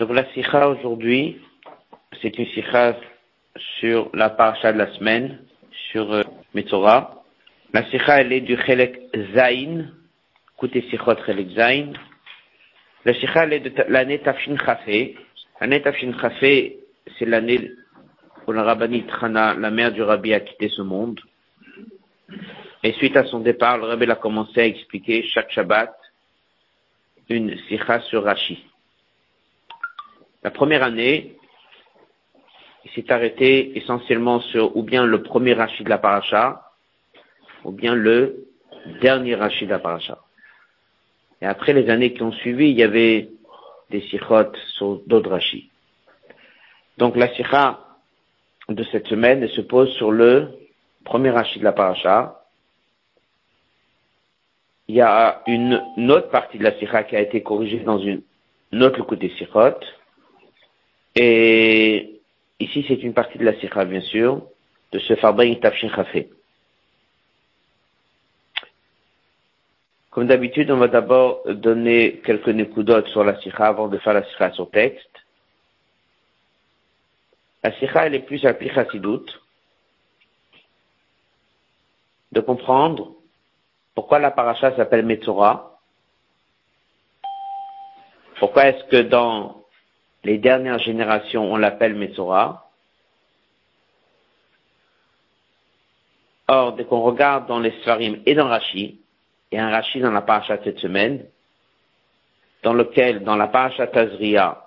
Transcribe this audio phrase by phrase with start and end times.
[0.00, 1.36] Donc la sikha aujourd'hui,
[2.22, 2.96] c'est une sikha
[3.78, 5.40] sur la paracha de la semaine,
[5.92, 6.22] sur euh,
[6.54, 7.22] Metzora.
[7.74, 8.98] La sikha, elle est du Chelek
[9.34, 9.90] Zain,
[10.56, 11.92] écoutez sikhot Chelek Zain.
[13.04, 15.18] La sikha, elle est de l'année Tafshin Chafé.
[15.60, 16.78] L'année Tafshin Chafé,
[17.18, 17.70] c'est l'année
[18.46, 21.20] où la Rabbani Trana, la mère du Rabbi, a quitté ce monde.
[22.82, 25.94] Et suite à son départ, le Rabbi a commencé à expliquer chaque Shabbat
[27.28, 28.69] une sikha sur Rashi.
[30.42, 31.36] La première année,
[32.84, 36.70] il s'est arrêté essentiellement sur ou bien le premier rachid de la paracha,
[37.64, 38.46] ou bien le
[39.02, 40.18] dernier rachid de la paracha.
[41.42, 43.28] Et après les années qui ont suivi, il y avait
[43.90, 45.70] des sikhot sur d'autres rachis.
[46.98, 47.80] Donc la sikha
[48.68, 50.48] de cette semaine se pose sur le
[51.04, 52.42] premier rachid de la paracha.
[54.88, 58.22] Il y a une, autre partie de la sikha qui a été corrigée dans une,
[58.72, 59.78] autre côté sikhot.
[61.16, 62.20] Et
[62.60, 64.42] ici, c'est une partie de la sikha, bien sûr,
[64.92, 66.30] de ce Farbaïn Tafshin Khafé.
[70.10, 74.24] Comme d'habitude, on va d'abord donner quelques nekudotes sur la sikha avant de faire la
[74.24, 75.08] sikha sur texte.
[77.62, 79.26] La sikha, elle est plus appelée chassidout.
[82.32, 83.14] De comprendre
[83.94, 85.78] pourquoi la paracha s'appelle Metzora.
[88.38, 89.59] Pourquoi est-ce que dans
[90.24, 92.68] les dernières générations, on l'appelle Metzora.
[96.48, 99.00] Or, dès qu'on regarde dans les Sfarim et dans Rashi,
[99.50, 101.24] il y un Rashi dans la paracha cette semaine,
[102.62, 104.62] dans lequel, dans la paracha Tazria,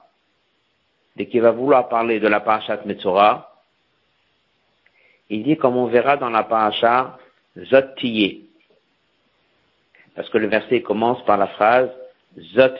[1.15, 3.53] dès qu'il va vouloir parler de la paracha Metzora,
[5.29, 7.17] il dit comme on verra dans la paracha
[7.57, 7.95] Zot
[10.15, 11.91] Parce que le verset commence par la phrase
[12.39, 12.73] Zot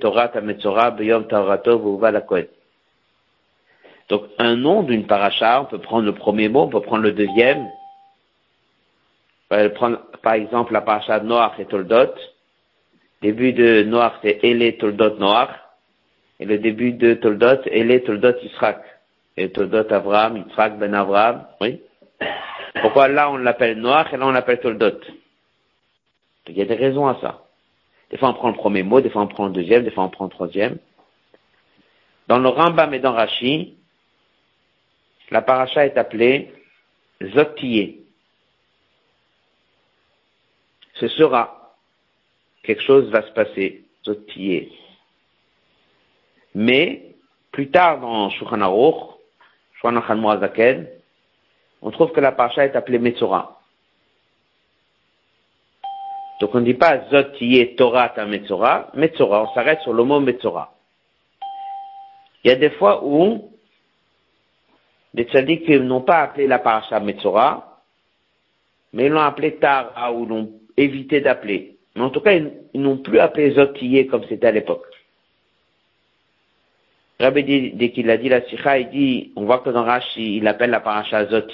[0.00, 1.26] Torah Beyom
[4.08, 7.12] Donc, un nom d'une paracha, on peut prendre le premier mot, on peut prendre le
[7.12, 7.68] deuxième.
[9.50, 12.14] On prendre, par exemple, la paracha Noach et Toldot.
[13.22, 15.50] Début de Noach, c'est Ele Toldot Noach.
[16.40, 18.78] Et le début de Toldot, Ele Toldot Israq.
[19.36, 21.80] Et Toldot Avraham, Yitzhak ben Avraham, oui.
[22.82, 25.00] Pourquoi là on l'appelle Noach et là on l'appelle Toldot?
[26.48, 27.44] Il y a des raisons à ça.
[28.10, 30.04] Des fois, on prend le premier mot, des fois, on prend le deuxième, des fois,
[30.04, 30.78] on prend le troisième.
[32.26, 33.76] Dans le Rambam et dans Rashi,
[35.30, 36.52] la paracha est appelée
[37.22, 38.00] Zotiye.
[40.94, 41.76] Ce sera.
[42.62, 43.84] Quelque chose va se passer.
[44.04, 44.72] Zotiye.
[46.54, 47.14] Mais,
[47.52, 49.16] plus tard dans Shulchan Aruch,
[49.80, 50.02] Shulchan
[51.82, 53.59] on trouve que la paracha est appelée Metzora.
[56.40, 57.36] Donc on ne dit pas Zot
[57.76, 60.74] Torah ta Metzora, Metzora, on s'arrête sur le mot Metzora.
[62.42, 63.50] Il y a des fois où
[65.12, 67.82] les tzaddikim n'ont pas appelé la paracha Metzora,
[68.94, 71.76] mais ils l'ont appelé Tara ou l'ont évité d'appeler.
[71.94, 73.74] Mais en tout cas, ils, n'ont plus appelé Zot
[74.10, 74.86] comme c'était à l'époque.
[77.18, 80.38] Rabbi dit, dès qu'il a dit la sikha, il dit, on voit que dans Rashi,
[80.38, 81.48] il appelle la paracha Zot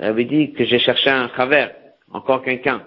[0.00, 1.66] Rabbi dit que j'ai cherché un chaver
[2.12, 2.84] encore quelqu'un.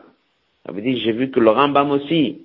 [0.66, 2.42] Ça veut dire, j'ai vu que le Rambam aussi,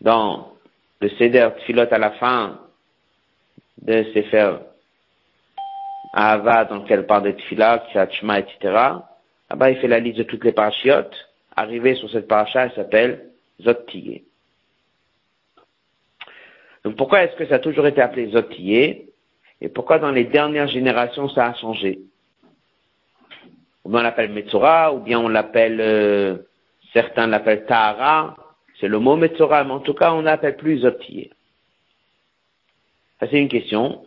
[0.00, 0.52] dans
[1.00, 2.60] le Seder Tfilot à la fin
[3.80, 4.56] de Sefer
[6.12, 10.44] Ahava, dans lequel parle de Tfila, Kshma, etc., là-bas, il fait la liste de toutes
[10.44, 11.14] les parachiotes.
[11.56, 13.30] Arrivé sur cette paracha, elle s'appelle
[13.60, 14.24] Zotiye.
[16.84, 19.08] Donc pourquoi est-ce que ça a toujours été appelé Zotiye
[19.60, 22.00] et pourquoi dans les dernières générations ça a changé?
[23.98, 26.38] On l'appelle Metzora, ou bien on l'appelle, euh,
[26.92, 28.36] certains l'appellent Tahara,
[28.80, 31.32] c'est le mot Metzora, mais en tout cas on l'appelle plus Zotier.
[33.20, 34.06] Ça c'est une question.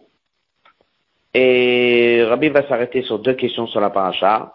[1.34, 4.53] Et Rabbi va s'arrêter sur deux questions sur la paracha,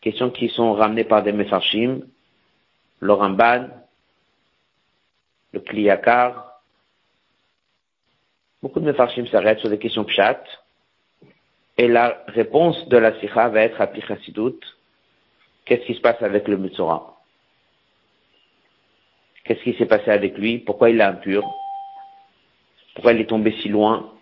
[0.00, 2.00] questions qui sont ramenées par des Mefarshim,
[3.00, 3.68] le Ramban,
[5.52, 6.60] le Kliyakar.
[8.62, 10.42] Beaucoup de Mefarshim s'arrêtent sur des questions pshat,
[11.76, 14.60] et la réponse de la sikha va être à Pichasidut.
[15.64, 17.14] Qu'est-ce qui se passe avec le Mutsura
[19.44, 20.58] Qu'est-ce qui s'est passé avec lui?
[20.58, 21.42] Pourquoi il est impur?
[22.94, 24.12] Pourquoi il est tombé si loin?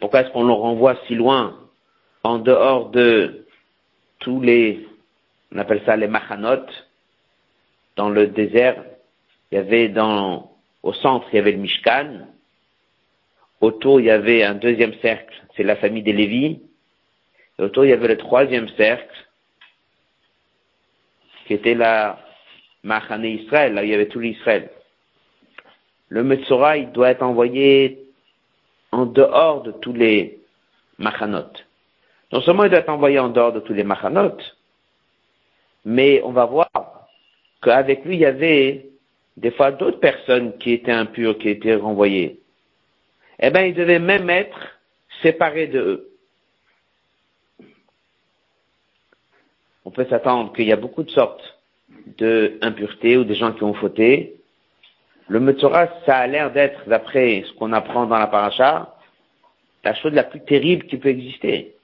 [0.00, 1.58] Pourquoi est-ce qu'on le renvoie si loin
[2.22, 3.46] En dehors de
[4.20, 4.86] tous les,
[5.52, 6.64] on appelle ça les machanot,
[7.96, 8.82] dans le désert,
[9.50, 10.50] il y avait dans,
[10.82, 12.26] au centre, il y avait le Mishkan,
[13.64, 16.60] Autour, il y avait un deuxième cercle, c'est la famille des Lévis.
[17.58, 19.16] Et autour, il y avait le troisième cercle,
[21.46, 22.18] qui était la
[22.82, 24.68] Machane Israël, là où il y avait tout l'Israël.
[26.08, 28.04] le Metzora, il doit être envoyé
[28.92, 30.40] en dehors de tous les
[30.98, 31.52] machanot.
[32.32, 34.36] Non seulement il doit être envoyé en dehors de tous les machanot,
[35.86, 36.68] mais on va voir
[37.62, 38.90] qu'avec lui, il y avait
[39.38, 42.43] des fois d'autres personnes qui étaient impures, qui étaient renvoyées.
[43.38, 44.58] Eh bien, il devait même être
[45.22, 46.10] séparé de eux.
[49.84, 51.58] On peut s'attendre qu'il y a beaucoup de sortes
[52.18, 54.36] d'impuretés ou des gens qui ont fauté.
[55.28, 58.96] Le Metzora, ça a l'air d'être, d'après ce qu'on apprend dans la paracha,
[59.82, 61.74] la chose la plus terrible qui peut exister.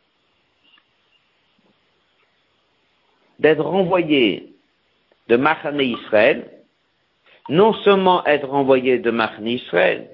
[3.38, 4.54] D'être renvoyé
[5.28, 6.50] de Machane Israël,
[7.48, 10.10] non seulement être renvoyé de Machane Israël,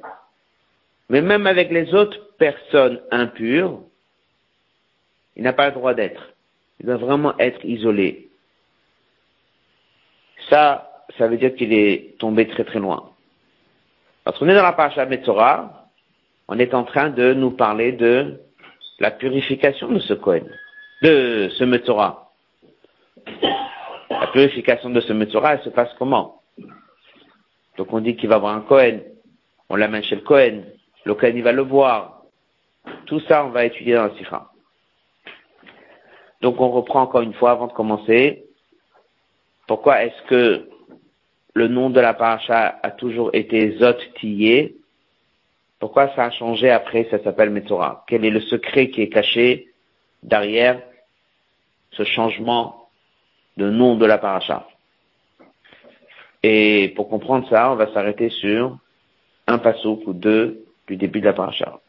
[1.09, 3.81] mais même avec les autres personnes impures,
[5.37, 6.33] il n'a pas le droit d'être.
[6.81, 8.29] Il doit vraiment être isolé.
[10.51, 13.11] Ça, ça veut dire qu'il est tombé très très loin.
[14.25, 15.89] Parce qu'on est dans la paracha Metzora,
[16.49, 18.41] on est en train de nous parler de
[18.99, 20.49] la purification de ce Kohen,
[21.03, 22.33] de ce Metzora.
[24.11, 26.43] La purification de ce Metzora, elle se passe comment?
[27.77, 29.03] Donc on dit qu'il va avoir un Kohen,
[29.69, 30.65] on l'amène chez le Kohen,
[31.07, 32.23] le Kohen il va le voir.
[33.07, 34.51] Tout ça, on va étudier dans la Sikha.
[36.43, 38.45] Donc on reprend encore une fois avant de commencer.
[39.69, 40.69] Pourquoi est-ce que
[41.55, 44.77] le nom de la paracha a toujours été Zot Tiyé
[45.79, 48.05] Pourquoi ça a changé après, ça s'appelle Metzora?
[48.09, 49.69] Quel est le secret qui est caché
[50.25, 50.83] derrière
[51.93, 52.89] ce changement
[53.57, 54.67] de nom de la paracha?
[56.43, 58.77] Et pour comprendre ça, on va s'arrêter sur
[59.47, 61.81] un passouk ou deux du début de la paracha.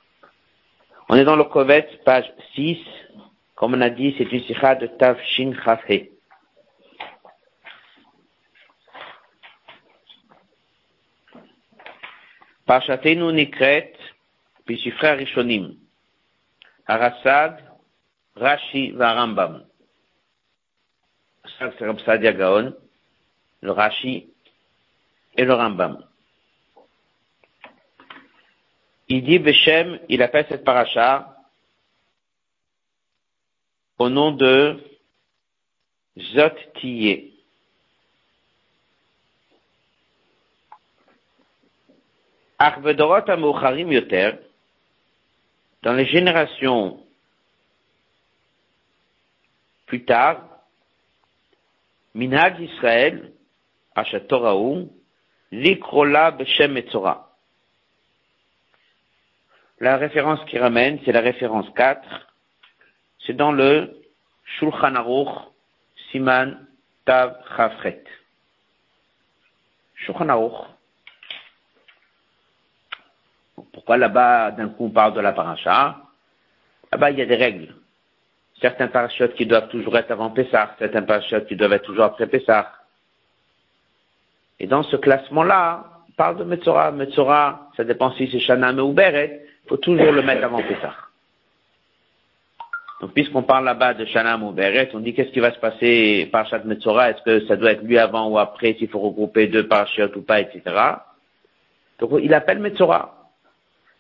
[1.09, 2.79] On est dans le Kovet, page 6.
[3.55, 6.09] Comme on a dit, c'est une sikha de Tav Shin Chafhe.
[12.65, 13.93] Parchatenu Nikret,
[14.65, 15.75] Pishifra Rishonim,
[16.85, 17.63] Arasad,
[18.35, 19.65] Rashi Varambam.
[21.57, 21.85] Ça, c'est
[23.61, 24.29] le Rashi
[25.37, 26.03] et le Rambam.
[29.09, 31.37] Il dit Beshem, il appelle cette paracha
[33.97, 34.83] au nom de
[36.17, 36.55] Zot.
[43.91, 44.31] Yoter,
[45.83, 47.05] dans les générations
[49.85, 50.43] plus tard,
[52.13, 53.31] Minhag Israël,
[53.95, 54.91] Ashatoraou,
[55.51, 57.26] Likrola Beshem Metzora.
[59.79, 62.01] La référence qui ramène, c'est la référence 4.
[63.25, 64.01] C'est dans le
[64.43, 65.29] Shulchan Aruch,
[66.11, 66.65] Siman
[67.05, 68.03] Tav Chafret.
[69.95, 70.67] Shulchan Aruch,
[73.71, 75.97] pourquoi là-bas, d'un coup, on parle de la paracha?
[76.91, 77.75] Là-bas, il y a des règles.
[78.59, 82.27] Certains parachutes qui doivent toujours être avant Pessah, certains parachutes qui doivent être toujours après
[82.27, 82.73] Pessah.
[84.59, 86.91] Et dans ce classement-là, on parle de Metzora.
[86.91, 90.95] Metzora, ça dépend si c'est Shanam ou Beret, faut toujours le mettre avant Pessah.
[92.99, 96.27] Donc, puisqu'on parle là-bas de Shanam ou Beret, on dit qu'est-ce qui va se passer
[96.31, 97.11] par chaque Metzora?
[97.11, 100.23] Est-ce que ça doit être lui avant ou après, s'il faut regrouper deux parachutes ou
[100.23, 100.63] pas, etc.
[101.99, 103.29] Donc, il appelle Metzora.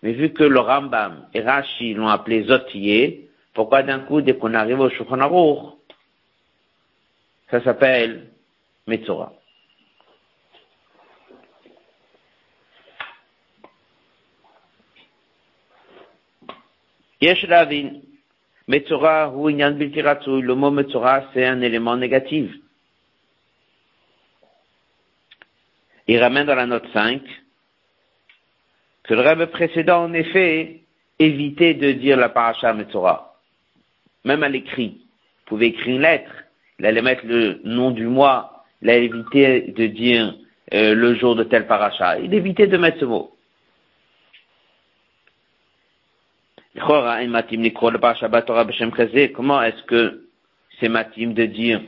[0.01, 4.53] Mais vu que le Rambam et Rashi l'ont appelé Zotier, pourquoi d'un coup, dès qu'on
[4.53, 5.77] arrive au Shulchan
[7.49, 8.27] ça s'appelle
[8.87, 9.37] Metzora Yesh
[16.47, 17.06] Lavin, Metzora ou Inyan
[20.41, 22.51] le mot Metzora c'est un élément négatif.
[26.07, 27.21] Il ramène dans la note 5,
[29.03, 30.81] que le rêve précédent, en effet,
[31.19, 33.39] évitait de dire la paracha Metzora.
[34.23, 34.99] Même à l'écrit.
[34.99, 36.31] Vous pouvez écrire une lettre.
[36.79, 38.65] Il allait mettre le nom du mois.
[38.81, 40.35] Il a évité de dire
[40.73, 42.19] euh, le jour de tel paracha.
[42.19, 43.36] Il évitait de mettre ce mot.
[49.33, 50.27] Comment est-ce que
[50.79, 51.81] c'est matim de dire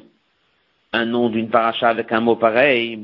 [0.91, 2.99] un nom d'une paracha avec un mot pareil?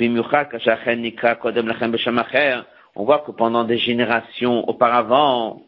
[2.98, 5.62] on voit que pendant des générations auparavant,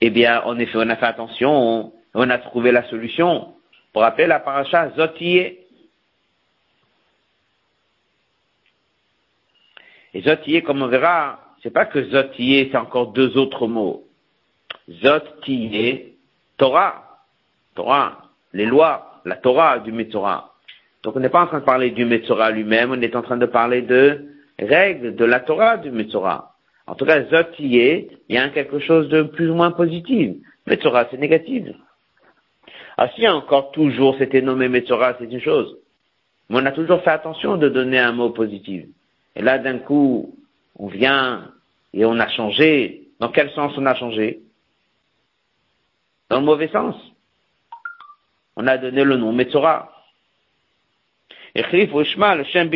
[0.00, 3.54] eh bien, on a fait attention, on a trouvé la solution
[3.92, 5.66] pour appeler la paracha Zotier.
[10.14, 14.03] Et Zotier, comme on verra, c'est pas que Zotier, c'est encore deux autres mots.
[14.90, 16.16] Zotier,
[16.56, 17.20] Torah,
[17.74, 18.18] Torah,
[18.52, 20.52] les lois, la Torah du Metzora.
[21.02, 23.36] Donc on n'est pas en train de parler du Metzora lui-même, on est en train
[23.36, 24.26] de parler de
[24.58, 26.54] règle de la Torah du Metzora.
[26.86, 30.36] En tout cas, Zotiye, il y a quelque chose de plus ou moins positif.
[30.66, 31.66] Metzora, c'est négatif.
[32.96, 35.76] Ah, si encore toujours c'était nommé Metzora, c'est une chose.
[36.48, 38.84] Mais on a toujours fait attention de donner un mot positif.
[39.34, 40.36] Et là, d'un coup,
[40.78, 41.50] on vient
[41.92, 43.08] et on a changé.
[43.20, 44.40] Dans quel sens on a changé?
[46.30, 46.96] Dans le mauvais sens.
[48.56, 49.90] On a donné le nom Metzora.
[51.54, 52.70] Et le Shem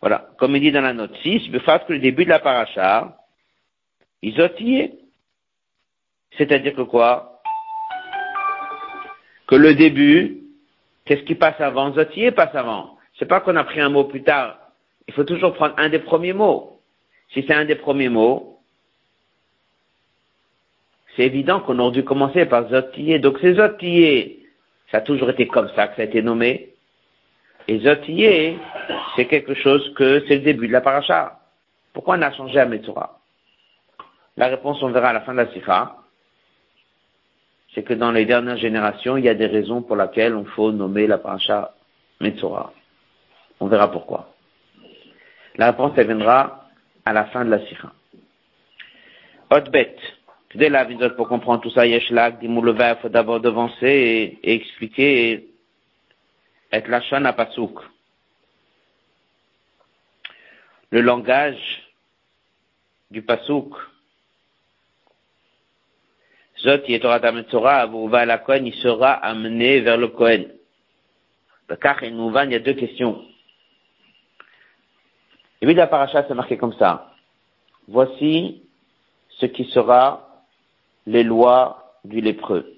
[0.00, 0.28] Voilà.
[0.38, 3.16] Comme il dit dans la note 6, que le début de la paracha,
[4.22, 4.98] isotillé.
[6.36, 7.40] C'est-à-dire que quoi?
[9.46, 10.42] Que le début,
[11.04, 11.92] qu'est-ce qui passe avant?
[11.92, 12.98] Zotillé passe avant.
[13.18, 14.58] C'est pas qu'on a pris un mot plus tard.
[15.06, 16.73] Il faut toujours prendre un des premiers mots.
[17.30, 18.60] Si c'est un des premiers mots,
[21.16, 23.18] c'est évident qu'on aurait dû commencer par Zotillé.
[23.18, 24.46] Donc c'est Zotillé.
[24.90, 26.74] Ça a toujours été comme ça que ça a été nommé.
[27.66, 28.58] Et Zotiyé,
[29.16, 31.40] c'est quelque chose que c'est le début de la paracha.
[31.92, 33.20] Pourquoi on a changé à Metzora?
[34.36, 35.96] La réponse, on verra à la fin de la Sikha.
[37.74, 40.72] C'est que dans les dernières générations, il y a des raisons pour lesquelles on faut
[40.72, 41.74] nommer la paracha
[42.20, 42.72] Metzora.
[43.60, 44.34] On verra pourquoi.
[45.56, 46.63] La réponse, elle viendra
[47.04, 47.92] à la fin de la Sikha.
[49.50, 49.96] Hotbet.
[50.54, 50.84] Dès la
[51.16, 51.84] pour comprendre tout ça,
[52.30, 55.54] Dimouleva, il faut d'abord devancer et, expliquer et
[56.72, 57.80] et la pasuk.
[60.90, 61.82] Le langage
[63.10, 63.74] du pasuk.
[66.60, 70.52] Zot la Kohen, il sera amené vers le Kohen.
[71.68, 73.22] Il y a deux questions.
[75.64, 77.10] Et puis la paracha, c'est marqué comme ça.
[77.88, 78.62] Voici
[79.30, 80.28] ce qui sera
[81.06, 82.74] les lois du lépreux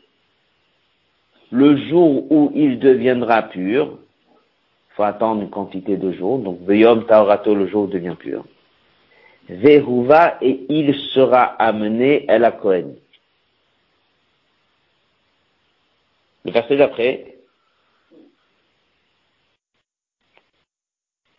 [1.50, 3.98] le jour où il deviendra pur,
[4.90, 8.44] il faut attendre une quantité de jours, donc Veyom Taorato, le jour où devient pur.
[9.48, 12.96] Vehuva, et il sera amené à la Kohen.
[16.44, 17.35] Le verset d'après.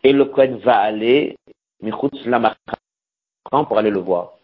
[0.04, 1.36] Et le Kohen va aller,
[3.50, 4.34] pour aller le voir.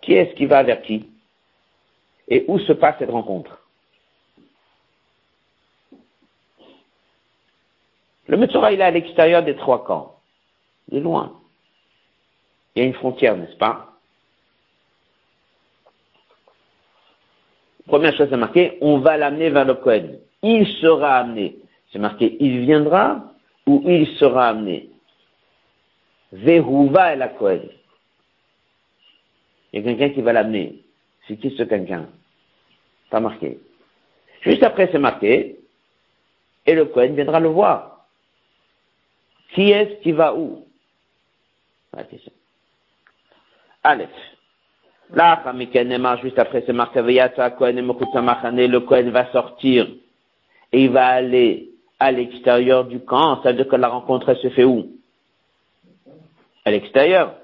[0.00, 1.08] Qui est-ce qui va vers qui?
[2.28, 3.58] Et où se passe cette rencontre?
[8.26, 10.20] Le Metzora, il est à l'extérieur des trois camps.
[10.88, 11.38] Il est loin.
[12.74, 13.92] Il y a une frontière, n'est-ce pas?
[17.86, 20.18] Première chose, c'est marqué, on va l'amener vers le Kohen.
[20.42, 21.58] Il sera amené.
[21.92, 23.31] C'est marqué, il viendra
[23.66, 24.90] ou il sera amené.
[26.32, 27.68] Vehuva est la Kohen.
[29.72, 30.80] Il y a quelqu'un qui va l'amener.
[31.26, 32.08] C'est qui ce quelqu'un?
[33.10, 33.58] Pas marqué.
[34.40, 35.60] Juste après, c'est marqué,
[36.66, 38.06] et le Kohen viendra le voir.
[39.54, 40.66] Qui est-ce qui va où?
[41.94, 42.32] La question.
[43.82, 44.10] Aleph.
[45.10, 45.42] Là,
[46.22, 49.88] juste après, c'est marqué le Kohen va sortir
[50.72, 51.71] et il va aller
[52.02, 53.40] à l'extérieur du camp.
[53.40, 54.88] C'est-à-dire que la rencontre, se fait où?
[56.64, 57.34] À l'extérieur.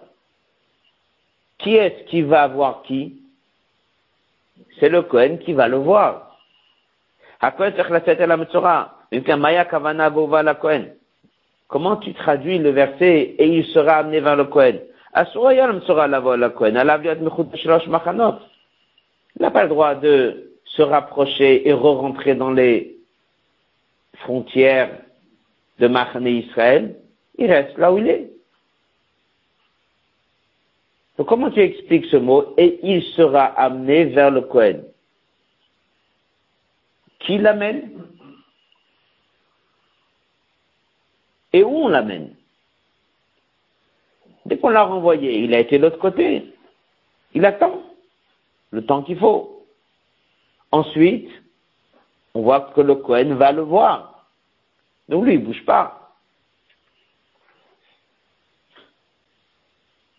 [1.59, 3.21] Qui est-ce qui va voir qui?
[4.79, 6.37] C'est le Kohen qui va le voir.
[11.69, 14.81] Comment tu traduis le verset et il sera amené vers le Kohen.
[15.15, 15.25] Il
[19.41, 22.98] n'a pas le droit de se rapprocher et re-rentrer dans les
[24.21, 25.03] frontières
[25.79, 26.97] de Machane Israël.
[27.39, 28.31] Il reste là où il est.
[31.17, 34.85] Donc comment tu expliques ce mot et il sera amené vers le Kohen
[37.21, 37.91] Qui l'amène?
[41.53, 42.35] Et où on l'amène?
[44.47, 46.45] Dès qu'on l'a renvoyé, il a été de l'autre côté.
[47.35, 47.83] Il attend
[48.71, 49.67] le temps qu'il faut.
[50.71, 51.31] Ensuite,
[52.35, 54.27] on voit que le Cohen va le voir.
[55.09, 56.13] Donc lui, il bouge pas.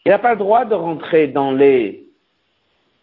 [0.05, 2.05] Il n'a pas le droit de rentrer dans les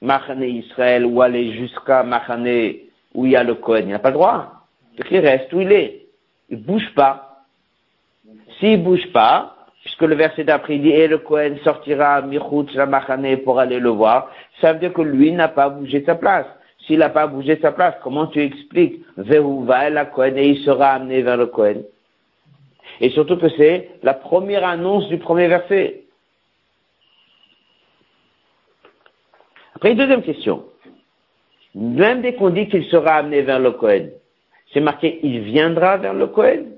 [0.03, 2.75] Machane Israël ou aller jusqu'à Machane
[3.15, 3.83] où il y a le Cohen.
[3.83, 4.67] Il n'a pas le droit.
[4.97, 6.07] Donc il reste où il est.
[6.49, 7.45] Il bouge pas.
[8.59, 13.61] S'il bouge pas, puisque le verset d'après dit, et le Kohen sortira Michut Ramachane pour
[13.61, 16.47] aller le voir, ça veut dire que lui n'a pas bougé sa place.
[16.87, 21.23] S'il n'a pas bougé sa place, comment tu expliques va la et il sera amené
[21.23, 21.83] vers le Kohen
[23.01, 26.05] Et surtout que c'est la première annonce du premier verset.
[29.75, 30.65] Après, deuxième question.
[31.75, 34.13] Même dès qu'on dit qu'il sera amené vers le Kohen,
[34.73, 36.73] C'est marqué, il viendra vers le Kohen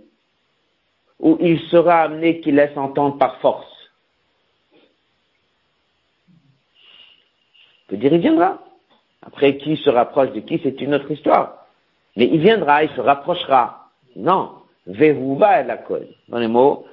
[1.21, 3.67] ou il sera amené qu'il laisse entendre par force?
[7.85, 8.59] On peut dire, il viendra?
[9.23, 11.67] Après, qui se rapproche de qui, c'est une autre histoire.
[12.17, 13.89] Mais il viendra, il se rapprochera.
[14.17, 14.53] Non.
[14.87, 16.09] Vehuva la Kohen.
[16.29, 16.87] Dans les mots,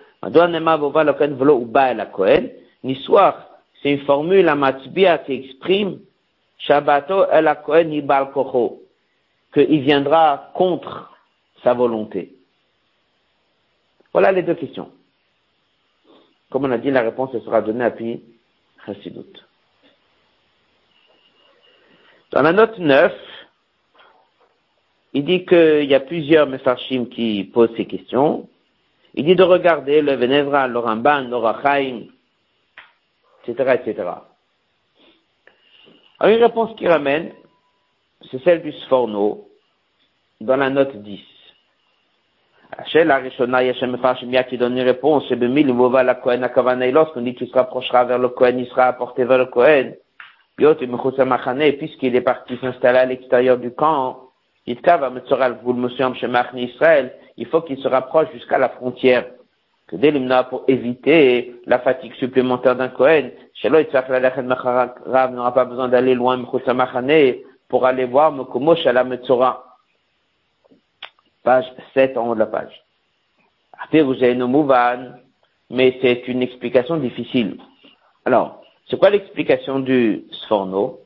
[2.84, 3.48] L'histoire,
[3.82, 6.00] c'est une formule à Matzbia qui exprime
[6.58, 8.29] Shabbato el Kohen ibal
[9.53, 11.12] qu'il viendra contre
[11.63, 12.36] sa volonté.
[14.13, 14.89] Voilà les deux questions.
[16.50, 18.22] Comme on a dit, la réponse sera donnée à Pi
[18.86, 19.45] Chassidut.
[22.36, 23.13] Dans la note 9,
[25.13, 28.50] il dit qu'il y a plusieurs Mefarshim qui posent ces questions.
[29.13, 32.08] Il dit de regarder le Venevra, le Ramban, le Rachaim,
[33.48, 34.10] etc., etc.
[36.20, 37.32] Alors, une réponse qui ramène,
[38.30, 39.48] c'est celle du Sforno,
[40.42, 41.22] dans la note 10.
[42.96, 48.20] La Rishona, Yashem Mefarshim qui donne une réponse, c'est lorsqu'on dit tu se rapprocheras vers
[48.20, 49.96] le Kohen, il sera apporté vers le Kohen.
[50.57, 54.29] Puisqu'il est parti s'installer à l'extérieur du camp,
[54.67, 54.77] il
[57.47, 59.25] faut qu'il se rapproche jusqu'à la frontière.
[59.88, 63.31] Que d'éliminer pour éviter la fatigue supplémentaire d'un Kohen.
[63.63, 66.43] N'aura pas besoin d'aller loin
[67.67, 69.77] pour aller voir Mekomo Shala Metzora.
[71.43, 72.81] Page 7 en haut de la page.
[75.69, 77.59] Mais c'est une explication difficile.
[78.25, 81.00] Alors, c'est quoi l'explication du Sforno?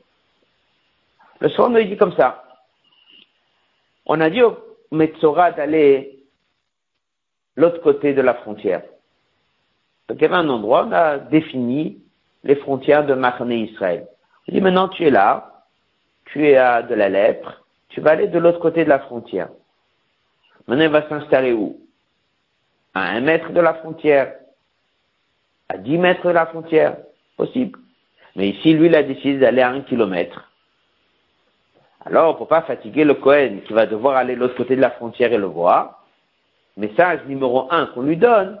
[1.40, 2.44] Le Sforno, il dit comme ça.
[4.06, 4.58] On a dit au
[4.90, 6.18] Metzora d'aller
[7.56, 8.82] l'autre côté de la frontière.
[10.08, 12.02] Donc il y avait un endroit, on a défini
[12.42, 14.08] les frontières de Mahane Israël.
[14.48, 15.64] On dit maintenant tu es là,
[16.26, 19.48] tu es à de la lèpre, tu vas aller de l'autre côté de la frontière.
[20.66, 21.80] Maintenant il va s'installer où?
[22.94, 24.34] À un mètre de la frontière,
[25.68, 26.96] à dix mètres de la frontière,
[27.40, 27.78] possible.
[28.36, 30.48] Mais ici, lui, il a décidé d'aller à un kilomètre.
[32.04, 34.90] Alors, pour pas fatiguer le Cohen qui va devoir aller de l'autre côté de la
[34.90, 36.04] frontière et le voir,
[36.76, 38.58] message numéro un qu'on lui donne,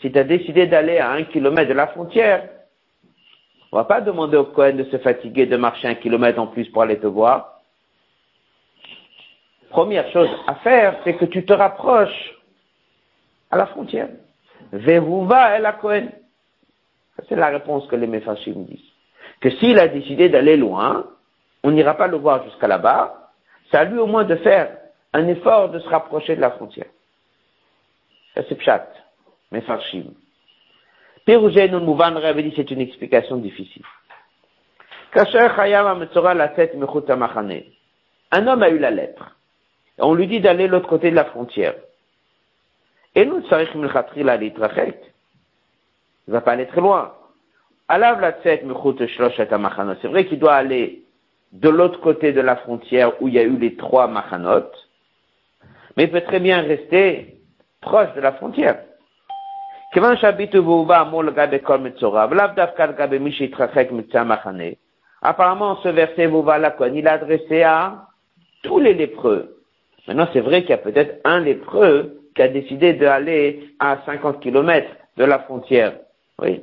[0.00, 2.48] si tu as décidé d'aller à un kilomètre de la frontière,
[3.70, 6.68] on va pas demander au Cohen de se fatiguer de marcher un kilomètre en plus
[6.70, 7.60] pour aller te voir.
[9.70, 12.34] Première chose à faire, c'est que tu te rapproches
[13.50, 14.08] à la frontière.
[14.72, 16.08] va et la Cohen.
[17.28, 18.80] C'est la réponse que les Mephashim disent.
[19.40, 21.06] Que s'il a décidé d'aller loin,
[21.62, 23.30] on n'ira pas le voir jusqu'à là-bas.
[23.70, 24.76] C'est à lui au moins de faire
[25.12, 26.86] un effort de se rapprocher de la frontière.
[28.34, 28.88] Ça c'est Pshat,
[29.50, 30.14] Mefarshim.
[31.24, 33.84] Pérougen Mouvan dit c'est une explication difficile.
[35.14, 35.24] Un
[38.46, 39.36] homme a eu la lettre.
[39.98, 41.74] On lui dit d'aller de l'autre côté de la frontière.
[43.14, 43.42] Et nous,
[46.26, 47.12] il ne va pas aller très loin.
[47.90, 47.98] C'est
[50.08, 51.02] vrai qu'il doit aller
[51.52, 54.70] de l'autre côté de la frontière où il y a eu les trois machanot,
[55.96, 57.36] mais il peut très bien rester
[57.80, 58.78] proche de la frontière.
[65.20, 66.30] Apparemment, ce verset
[66.94, 68.06] il est adressé à
[68.62, 69.58] tous les lépreux.
[70.08, 74.40] Maintenant, c'est vrai qu'il y a peut-être un lépreux qui a décidé d'aller à 50
[74.40, 75.92] kilomètres de la frontière.
[76.42, 76.60] Oui.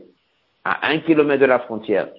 [0.65, 2.09] À un kilomètre de la frontière.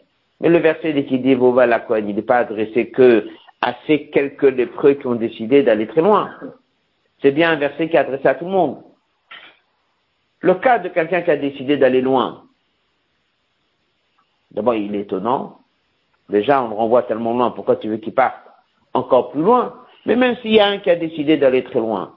[0.40, 3.28] Mais le verset qui dit la il n'est pas adressé que
[3.60, 6.30] à ces quelques lépreux qui ont décidé d'aller très loin.
[7.20, 8.82] C'est bien un verset qui est adressé à tout le monde.
[10.40, 12.44] Le cas de quelqu'un qui a décidé d'aller loin,
[14.52, 15.58] d'abord il est étonnant.
[16.30, 18.40] Déjà, on le renvoie tellement loin, pourquoi tu veux qu'il parte
[18.94, 19.74] encore plus loin?
[20.06, 22.14] Mais même s'il y a un qui a décidé d'aller très loin,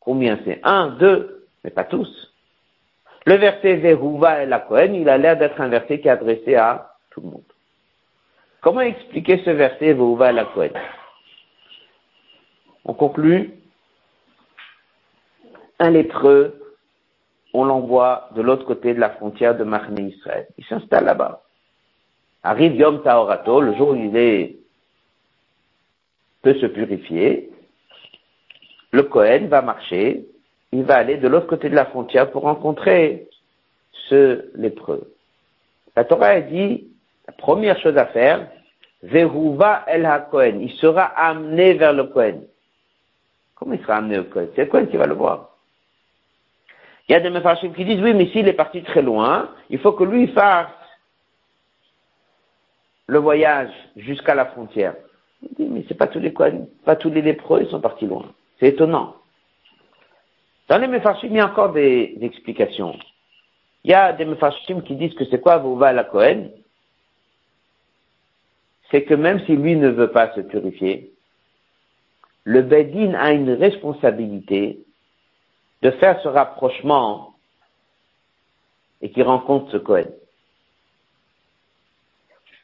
[0.00, 0.58] combien c'est?
[0.64, 2.33] Un, deux, mais pas tous.
[3.26, 6.56] Le verset Vehuva et la Kohen, il a l'air d'être un verset qui est adressé
[6.56, 7.42] à tout le monde.
[8.60, 10.72] Comment expliquer ce verset Vehuva et la Kohen?
[12.84, 13.54] On conclut
[15.78, 16.76] un lépreux,
[17.54, 20.46] on l'envoie de l'autre côté de la frontière de Mahné Israël.
[20.58, 21.42] Il s'installe là-bas.
[22.42, 24.58] Arrive Yom Taorato, le jour où il est,
[26.42, 27.50] peut se purifier.
[28.90, 30.26] Le Kohen va marcher
[30.74, 33.28] il va aller de l'autre côté de la frontière pour rencontrer
[34.08, 35.14] ce lépreux.
[35.96, 36.88] La Torah a dit,
[37.28, 38.48] la première chose à faire,
[39.02, 40.08] Veruva el.
[40.60, 42.42] Il sera amené vers le Kohen.
[43.54, 44.48] Comment il sera amené au Kohen?
[44.56, 45.50] C'est le Kohen qui va le voir.
[47.08, 49.78] Il y a des méfarchim qui disent, oui, mais s'il est parti très loin, il
[49.78, 50.68] faut que lui fasse
[53.06, 54.94] le voyage jusqu'à la frontière.
[55.42, 56.34] Il dit, mais c'est pas tous les
[56.84, 58.24] pas tous les lépreux, ils sont partis loin.
[58.58, 59.14] C'est étonnant.
[60.68, 62.98] Dans les Mefarshim, il y a encore des, explications.
[63.84, 66.50] Il y a des Mefarshim qui disent que c'est quoi Vouva la Cohen
[68.90, 71.12] C'est que même si lui ne veut pas se purifier,
[72.44, 74.80] le Bedin a une responsabilité
[75.82, 77.34] de faire ce rapprochement
[79.02, 80.08] et qui rencontre ce Cohen.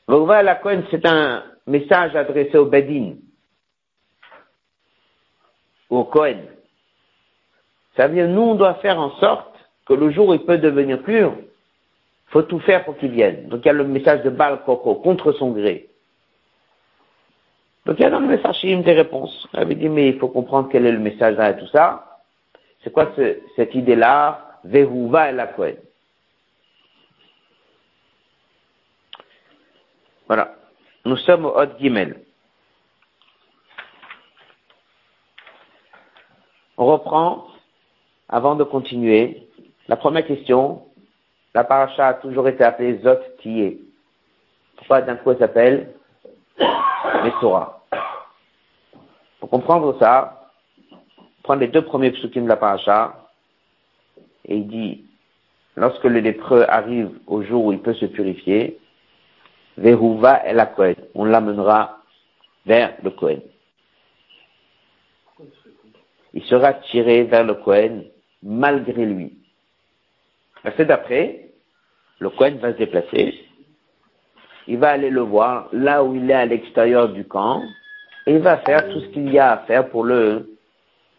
[0.06, 3.16] Vouva la Cohen, c'est un message adressé au Bedin,
[5.90, 6.40] au Cohen.
[7.96, 9.54] Ça veut dire, nous, on doit faire en sorte
[9.86, 11.34] que le jour où il peut devenir pur,
[12.26, 13.48] faut tout faire pour qu'il vienne.
[13.48, 15.88] Donc il y a le message de Baal Koko, contre son gré.
[17.86, 19.48] Donc il y a dans le message des réponses.
[19.52, 22.20] Elle avait dit, mais il faut comprendre quel est le message là et tout ça.
[22.82, 23.12] C'est quoi
[23.56, 24.46] cette idée-là?
[24.62, 25.76] Vehuva et la Kohen.
[30.26, 30.54] Voilà.
[31.04, 32.20] Nous sommes au Hot Gimel.
[36.76, 37.49] On reprend
[38.30, 39.48] avant de continuer,
[39.88, 40.82] la première question,
[41.52, 43.18] la paracha a toujours été appelée Zot.
[44.76, 45.92] Pourquoi d'un coup elle s'appelle
[47.24, 47.84] Mesora
[49.40, 50.48] Pour comprendre ça,
[51.42, 53.16] prendre les deux premiers psukim de la paracha,
[54.44, 55.04] et il dit,
[55.74, 58.78] lorsque le lépreux arrive au jour où il peut se purifier,
[59.76, 61.98] Vehuva et la Kohen, on l'amènera
[62.64, 63.40] vers le Kohen.
[66.32, 68.04] Il sera tiré vers le Kohen
[68.42, 69.38] malgré lui.
[70.76, 71.50] C'est d'après,
[72.18, 73.34] le Cohen va se déplacer,
[74.66, 77.62] il va aller le voir là où il est à l'extérieur du camp,
[78.26, 80.56] et il va faire tout ce qu'il y a à faire pour le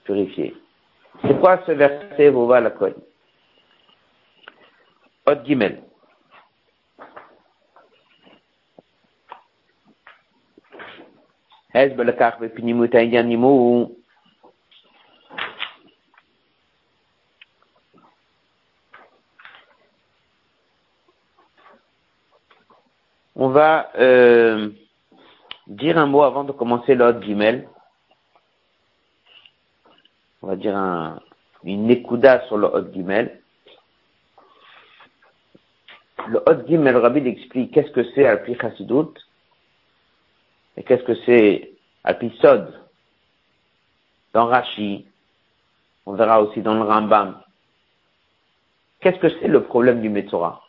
[0.04, 0.56] purifier.
[1.24, 2.94] C'est quoi ce verset, vous la Cohen?
[5.28, 5.44] Hot.
[23.44, 24.70] On va euh,
[25.66, 27.68] dire un mot avant de commencer Hot Gimel.
[30.44, 31.20] On va dire un,
[31.64, 33.42] une écouda sur le Hot Gimel.
[36.28, 39.10] Le Hot Gimel, Rabbi explique qu'est-ce que c'est Alpi Chassidut
[40.78, 41.72] et qu'est-ce que c'est
[42.04, 42.72] Alpi Sod.
[44.34, 45.08] Dans Rashi,
[46.06, 47.42] on verra aussi dans le Rambam.
[49.00, 50.62] Qu'est-ce que c'est le problème du Metzora?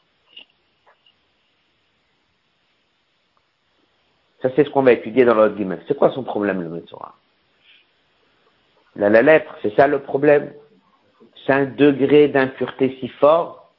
[4.42, 5.78] Ça, c'est ce qu'on va étudier dans l'autre guillemets.
[5.86, 7.14] C'est quoi son problème, le Metzora?
[8.96, 10.52] Là, la lèpre, c'est ça le problème?
[11.46, 13.72] C'est un degré d'impureté si fort?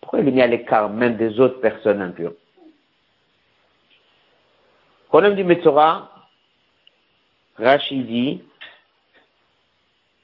[0.00, 2.32] Pourquoi il est mis à l'écart même des autres personnes impures?
[5.08, 6.10] Problème du Metzora,
[7.56, 8.42] Rachid dit,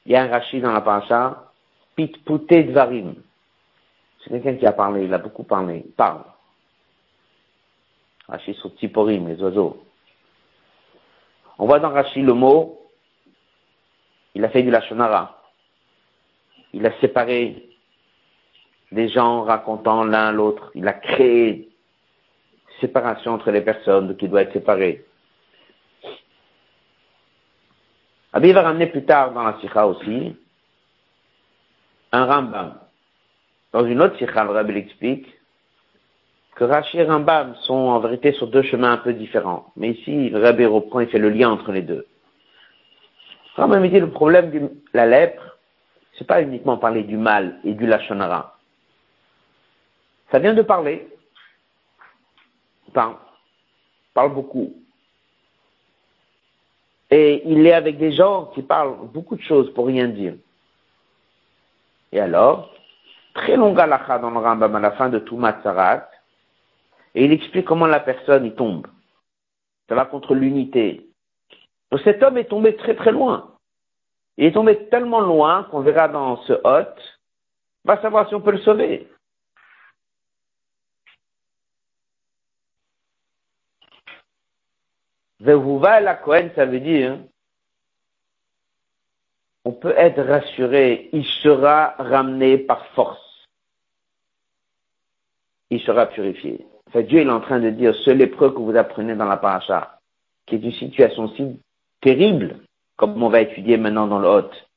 [0.07, 1.53] il y a un Rachid dans la paracha,
[1.95, 3.15] Pitputé Dvarim.
[4.25, 6.25] C'est quelqu'un qui a parlé, il a beaucoup parlé, il parle.
[8.31, 8.71] Rachid sur
[9.07, 9.83] les oiseaux.
[11.59, 12.81] On voit dans Rachid le mot,
[14.35, 15.43] il a fait du Lachonara.
[16.73, 17.69] Il a séparé
[18.93, 20.71] les gens racontant l'un l'autre.
[20.75, 21.69] Il a créé
[22.81, 25.05] séparation entre les personnes qui doivent être séparées.
[28.33, 30.37] Abi va ramener plus tard dans la Sikha aussi
[32.13, 32.79] un Rambam.
[33.73, 35.27] Dans une autre Sikha, le Rabbi l'explique
[36.57, 39.73] que Rashi et Rambam sont en vérité sur deux chemins un peu différents.
[39.77, 42.07] Mais ici, Rabbi reprend et fait le lien entre les deux.
[43.57, 45.57] Rambam dit le problème de la lèpre,
[46.17, 48.59] c'est pas uniquement parler du mal et du lachonara.
[50.31, 51.09] Ça vient de parler.
[52.93, 53.15] Parle,
[54.15, 54.75] parle beaucoup.
[57.11, 60.35] Et il est avec des gens qui parlent beaucoup de choses pour rien dire.
[62.13, 62.73] Et alors,
[63.35, 66.10] très long galakha dans le Rambam à la fin de tout Matzarat,
[67.15, 68.87] et il explique comment la personne y tombe.
[69.89, 71.07] Ça va contre l'unité.
[71.91, 73.55] Donc cet homme est tombé très très loin.
[74.37, 77.21] Il est tombé tellement loin qu'on verra dans ce hôte,
[77.85, 79.09] on va savoir si on peut le sauver.
[85.41, 87.19] Vehuva la Cohen, ça veut dire,
[89.65, 93.49] on peut être rassuré, il sera ramené par force.
[95.71, 96.67] Il sera purifié.
[96.95, 99.99] Dieu est en train de dire, ce lépreux que vous apprenez dans la paracha,
[100.47, 101.61] qui est une situation si
[102.01, 102.61] terrible,
[102.97, 104.69] comme on va étudier maintenant dans le Hôte,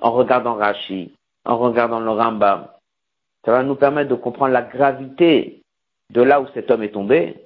[0.00, 1.12] en regardant Rashi,
[1.44, 2.66] en regardant le Rambam,
[3.44, 5.62] ça va nous permettre de comprendre la gravité
[6.10, 7.36] de là où cet homme est tombé.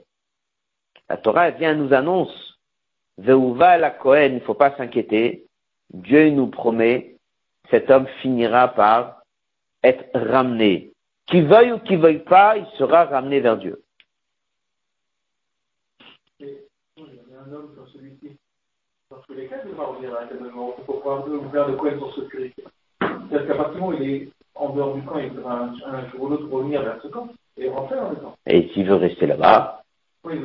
[1.08, 2.58] La Torah vient nous annonce,
[3.18, 5.46] Veuva la Kohen, il ne faut pas s'inquiéter.
[5.92, 7.16] Dieu nous promet,
[7.70, 9.22] cet homme finira par
[9.84, 10.92] être ramené.
[11.26, 13.82] Qui veuille ou qui veuille pas, il sera ramené vers Dieu.
[17.46, 18.36] Un homme comme celui-ci,
[19.10, 20.74] dans tous les cas, il va revenir à éternellement.
[20.78, 22.64] Il faut pouvoir ouvrir le coin pour sécurité.
[23.00, 25.74] C'est-à-dire qu'à partir du moment où il est en dehors du camp, il devra un,
[25.92, 28.34] un jour ou l'autre revenir vers ce camp et rentrer dans le camp.
[28.46, 29.82] Et s'il veut rester là-bas,
[30.24, 30.36] Oui,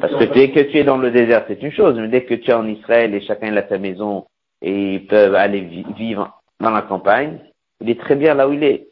[0.00, 2.34] parce que dès que tu es dans le désert, c'est une chose, mais dès que
[2.34, 4.26] tu es en Israël et chacun a sa maison
[4.60, 7.38] et ils peuvent aller vi- vivre dans la campagne,
[7.80, 8.88] il est très bien là où il est.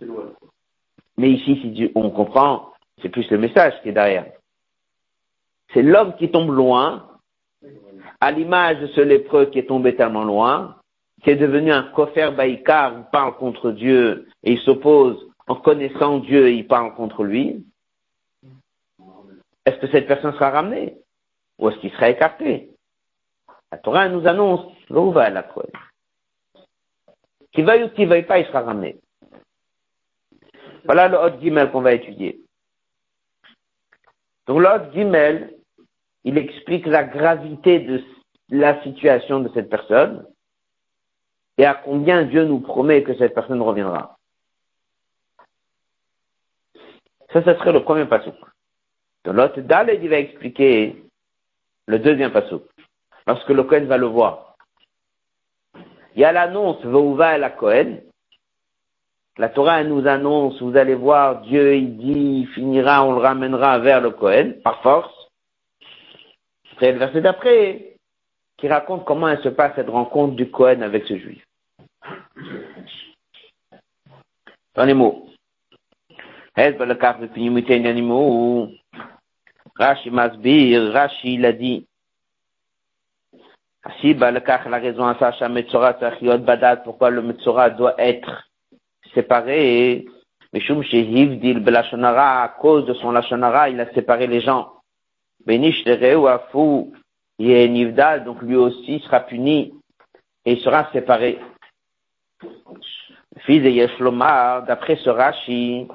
[0.00, 0.24] Loin.
[1.16, 4.26] Mais ici, si tu- on comprend, c'est plus le message qui est derrière.
[5.74, 7.08] C'est l'homme qui tombe loin,
[8.20, 10.76] à l'image de ce lépreux qui est tombé tellement loin,
[11.22, 16.18] qui est devenu un kofer baïkar, il parle contre Dieu et il s'oppose en connaissant
[16.18, 17.66] Dieu et il parle contre lui.
[19.66, 20.96] Est-ce que cette personne sera ramenée?
[21.58, 22.70] Ou est-ce qu'il sera écarté?
[23.72, 25.64] La Torah nous annonce, l'eau va la croix.
[27.52, 28.96] Qui veuille ou qui veuille pas, il sera ramené.
[30.84, 32.40] Voilà le Hot Gimel qu'on va étudier.
[34.46, 35.54] Donc le Hot Gimel,
[36.24, 38.02] il explique la gravité de
[38.50, 40.26] la situation de cette personne
[41.56, 44.16] et à combien Dieu nous promet que cette personne reviendra.
[47.32, 48.34] Ça, ce serait le premier passage.
[49.24, 51.02] Donc l'autre Daled, il va expliquer
[51.86, 52.60] le deuxième passage.
[53.26, 54.56] Lorsque le Cohen va le voir.
[56.14, 57.98] Il y a l'annonce, et la Cohen,
[59.36, 63.80] la Torah nous annonce, vous allez voir, Dieu il dit, il finira, on le ramènera
[63.80, 65.13] vers le Cohen, par force.
[66.84, 67.96] C'est le verset d'après,
[68.58, 71.42] qui raconte comment elle se passe cette rencontre du Cohen avec ce juif.
[74.74, 75.30] Dans les mots.
[79.76, 81.86] Rashi Masbir, Rashi il a dit.
[83.82, 88.46] Asiba le kaf la raison à ça, Metzora Tachiot Badat, pourquoi le Metzora doit être
[89.14, 90.04] séparé,
[90.52, 94.83] Mishum Shehiv dit Belashonara, à cause de son Lashonara, il a séparé les gens
[98.25, 99.73] donc lui aussi sera puni
[100.45, 101.39] et il sera séparé.
[102.41, 105.87] Le fils de Yeshlomar, d'après ce Rashi,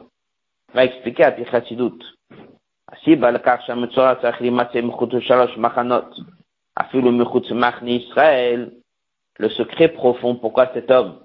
[0.73, 2.03] va expliquer à Pichasidut.
[2.93, 6.15] הסיבה לכך שהמצורע צריך להימצא מחוץ לשלוש מחנות,
[6.81, 8.71] אפילו מחוץ מחנה ישראל,
[9.41, 11.19] le secret profond pourquoi cet homme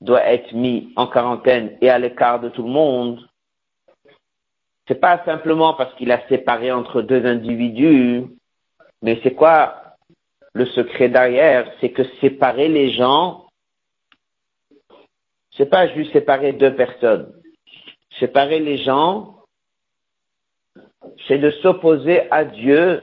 [0.00, 3.18] doit être mis en quarantaine et à l'écart de tout le monde,
[4.87, 8.23] c'est pas simplement parce qu'il a séparé entre deux individus,
[9.01, 9.95] mais c'est quoi
[10.53, 11.71] le secret derrière?
[11.81, 13.47] C'est que séparer les gens,
[15.57, 17.33] c'est pas juste séparer deux personnes.
[18.19, 19.39] Séparer les gens,
[21.27, 23.01] c'est de s'opposer à Dieu,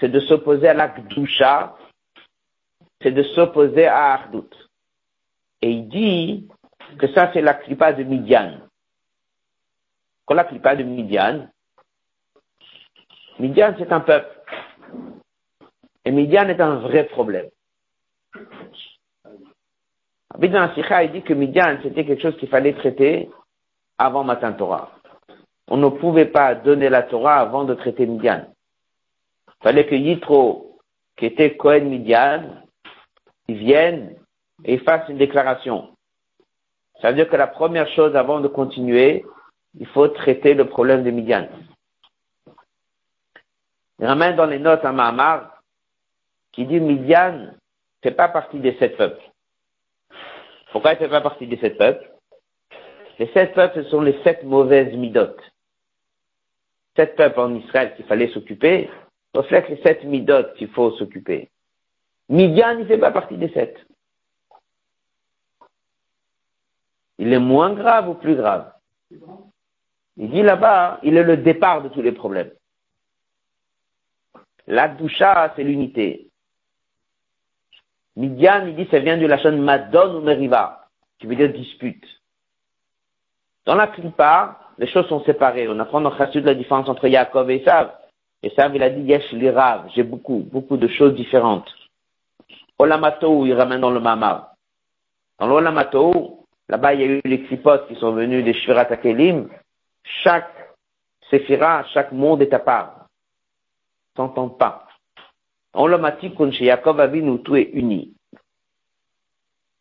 [0.00, 0.94] c'est de s'opposer à la
[3.00, 4.50] c'est de s'opposer à Ardout.
[5.62, 6.48] Et il dit
[6.98, 8.58] que ça, c'est la de Midian.
[10.26, 11.48] Quand la clipa de Midian,
[13.38, 14.30] Midian, c'est un peuple.
[16.04, 17.48] Et Midian est un vrai problème.
[20.34, 23.30] Abidjan Sikha, il dit que Midian, c'était quelque chose qu'il fallait traiter
[23.98, 24.90] avant Matin Torah.
[25.68, 28.46] On ne pouvait pas donner la Torah avant de traiter Midian.
[29.48, 30.78] Il fallait que Yitro,
[31.16, 32.62] qui était Cohen Midian,
[33.48, 34.16] il vienne
[34.64, 35.90] et fasse une déclaration.
[37.00, 39.24] Ça veut dire que la première chose avant de continuer,
[39.78, 41.48] il faut traiter le problème de Midian.
[43.98, 45.62] Il ramène dans les notes un Mahamar
[46.52, 47.52] qui dit Midian
[48.02, 49.22] fait pas partie des sept peuples.
[50.72, 52.10] Pourquoi il fait pas partie des sept peuples?
[53.18, 55.40] Les sept peuples, ce sont les sept mauvaises midotes.
[56.96, 58.90] Sept peuples en Israël qu'il fallait s'occuper
[59.34, 61.50] reflètent les sept midotes qu'il faut s'occuper.
[62.28, 63.76] Midian, il fait pas partie des sept.
[67.18, 68.72] Il est moins grave ou plus grave?
[70.16, 72.50] Il dit là-bas, il est le départ de tous les problèmes.
[74.66, 76.28] La doucha, c'est l'unité.
[78.16, 82.04] Midian, il dit, ça vient du lachon madon ou meriva, qui veut dire dispute.
[83.66, 85.68] Dans la plupart, les choses sont séparées.
[85.68, 87.92] On apprend dans Chassid la différence entre Yaakov et Esav.
[88.42, 91.68] Esav, il a dit, yesh lirav, j'ai beaucoup, beaucoup de choses différentes.
[92.78, 94.54] Olamato, il ramène dans le Mamar.
[95.38, 99.48] Dans l'Olamato, là-bas, il y a eu les clipotes qui sont venus des Shvirat Akelim.
[100.04, 100.74] Chaque
[101.30, 103.06] séphira, chaque monde est à part.
[104.16, 104.86] S'entendent pas.
[105.72, 108.14] En l'Omatikun, chez Yaakov Avinu, tout est uni.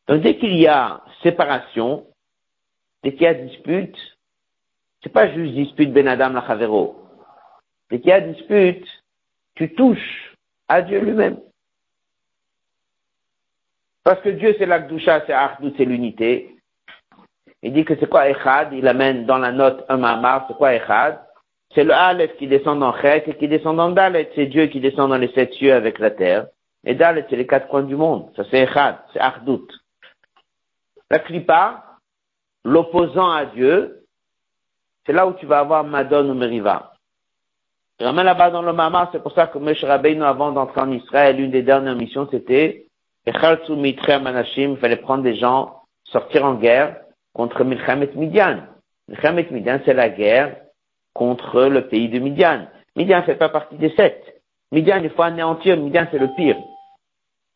[0.07, 2.07] Donc, dès qu'il y a séparation,
[3.03, 3.97] dès qu'il y a dispute,
[5.01, 6.99] c'est pas juste dispute Ben Adam la Chavero.
[7.89, 8.87] Dès qu'il y a dispute,
[9.55, 10.35] tu touches
[10.67, 11.39] à Dieu lui-même.
[14.03, 16.52] Parce que Dieu, c'est l'Akdusha, c'est Achdut, c'est l'unité.
[17.63, 18.73] Il dit que c'est quoi Echad?
[18.73, 21.19] Il amène dans la note un mamar, c'est quoi Echad?
[21.73, 24.29] C'est le Aleph qui descend dans Chet et qui descend dans Dalet.
[24.35, 26.47] C'est Dieu qui descend dans les sept cieux avec la terre.
[26.85, 28.29] Et Dalet, c'est les quatre coins du monde.
[28.35, 29.65] Ça, c'est Echad, c'est Achdut.
[31.09, 31.83] La Kripa,
[32.65, 34.05] l'opposant à Dieu,
[35.05, 36.93] c'est là où tu vas avoir Madon ou Meriva.
[37.99, 40.91] Je ramène là-bas dans le Mamar, c'est pour ça que Moshe Rabbeinu, avant d'entrer en
[40.91, 42.87] Israël, l'une des dernières missions, c'était
[43.25, 43.31] il
[44.77, 47.02] fallait prendre des gens, sortir en guerre
[47.33, 48.63] contre Milchamet Midian.
[49.07, 50.55] Milchamet Midian, c'est la guerre
[51.13, 52.67] contre le pays de Midian.
[52.95, 54.41] Midian ne fait pas partie des sept.
[54.71, 55.77] Midian, il faut anéantir.
[55.77, 56.57] Midian, c'est le pire.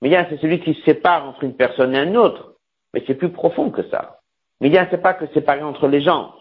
[0.02, 2.56] Midian, c'est celui qui sépare entre une personne et une autre.
[2.94, 4.20] Mais c'est plus profond que ça.
[4.62, 6.34] Midian, c'est pas que séparer entre les gens.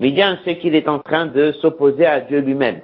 [0.00, 2.82] Midian, c'est qu'il est en train de s'opposer à Dieu lui-même.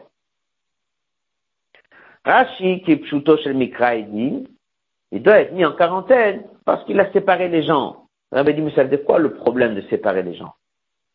[2.24, 4.46] Rashi, qui est Pshuto Mikra, dit,
[5.10, 7.99] il doit être mis en quarantaine parce qu'il a séparé les gens.
[8.32, 10.54] Rabbi dit, mais ça veut quoi le problème de séparer les gens?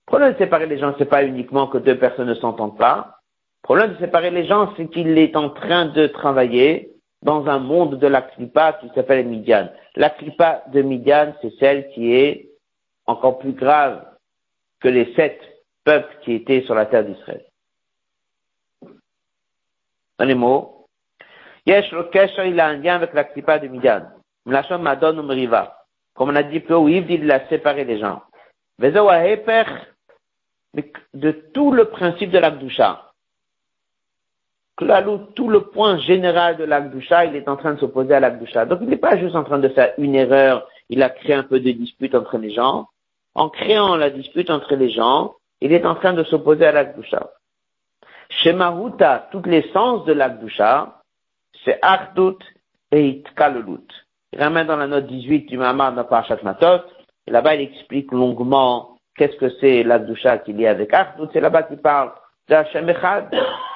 [0.07, 3.19] Le problème de séparer les gens, c'est pas uniquement que deux personnes ne s'entendent pas.
[3.63, 7.59] Le problème de séparer les gens, c'est qu'il est en train de travailler dans un
[7.59, 9.69] monde de la clipa qui s'appelle Midian.
[9.95, 12.51] La clipa de Midian, c'est celle qui est
[13.07, 14.05] encore plus grave
[14.79, 15.39] que les sept
[15.83, 17.45] peuples qui étaient sur la terre d'Israël.
[20.19, 20.87] Dans les mots,
[21.65, 21.91] Yesh
[22.45, 24.03] il a un lien avec la Kripa de Midian.
[24.45, 25.74] Mlachon Madon ou Meriva.
[26.15, 28.23] Comme on a dit plus haut, il a séparé les gens.
[31.13, 33.11] De tout le principe de l'Akdusha.
[34.77, 38.65] Tout le point général de l'Akdusha, il est en train de s'opposer à l'Akdusha.
[38.65, 41.43] Donc il n'est pas juste en train de faire une erreur, il a créé un
[41.43, 42.87] peu de dispute entre les gens.
[43.33, 47.29] En créant la dispute entre les gens, il est en train de s'opposer à l'Akdusha.
[48.29, 51.01] Chez Maruta, toutes les sens de l'Akdusha,
[51.63, 52.37] c'est Achdut
[52.91, 54.04] et Itkalelut.
[54.37, 56.83] Ramène dans la note 18 du de Parashat Matot,
[57.27, 61.39] et là-bas il explique longuement qu'est-ce que c'est l'Akdusha qu'il y a avec Achdut, c'est
[61.39, 62.11] là-bas qu'il parle
[62.49, 63.29] d'Hachem Echad.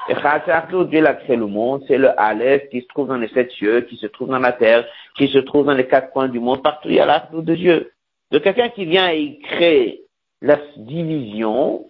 [0.09, 3.17] Echad c'est Achdut, Dieu l'a créé le monde, c'est le Aleph qui se trouve dans
[3.17, 4.85] les sept cieux, qui se trouve dans la terre,
[5.17, 7.55] qui se trouve dans les quatre coins du monde, partout il y a l'Achdut de
[7.55, 7.91] Dieu.
[8.31, 10.01] De quelqu'un qui vient et il crée
[10.41, 11.85] la division,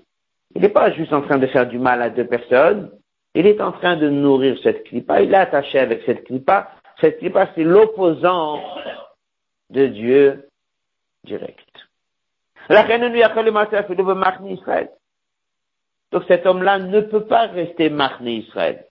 [0.55, 2.89] il n'est pas juste en train de faire du mal à deux personnes,
[3.35, 6.71] il est en train de nourrir cette clipa, il est attaché avec cette clipa.
[7.01, 8.61] Cette clipa, c'est l'opposant
[9.69, 10.49] de Dieu
[11.23, 11.65] direct.
[16.11, 18.85] Donc cet homme-là ne peut pas rester marné Israël.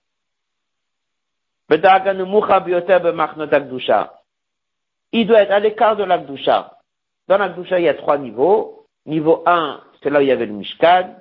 [1.71, 1.81] Il
[5.27, 6.79] doit être à l'écart de l'Akdusha.
[7.29, 8.87] Dans l'Akdusha, il y a trois niveaux.
[9.05, 11.15] Niveau 1, c'est là où il y avait le Mishkan.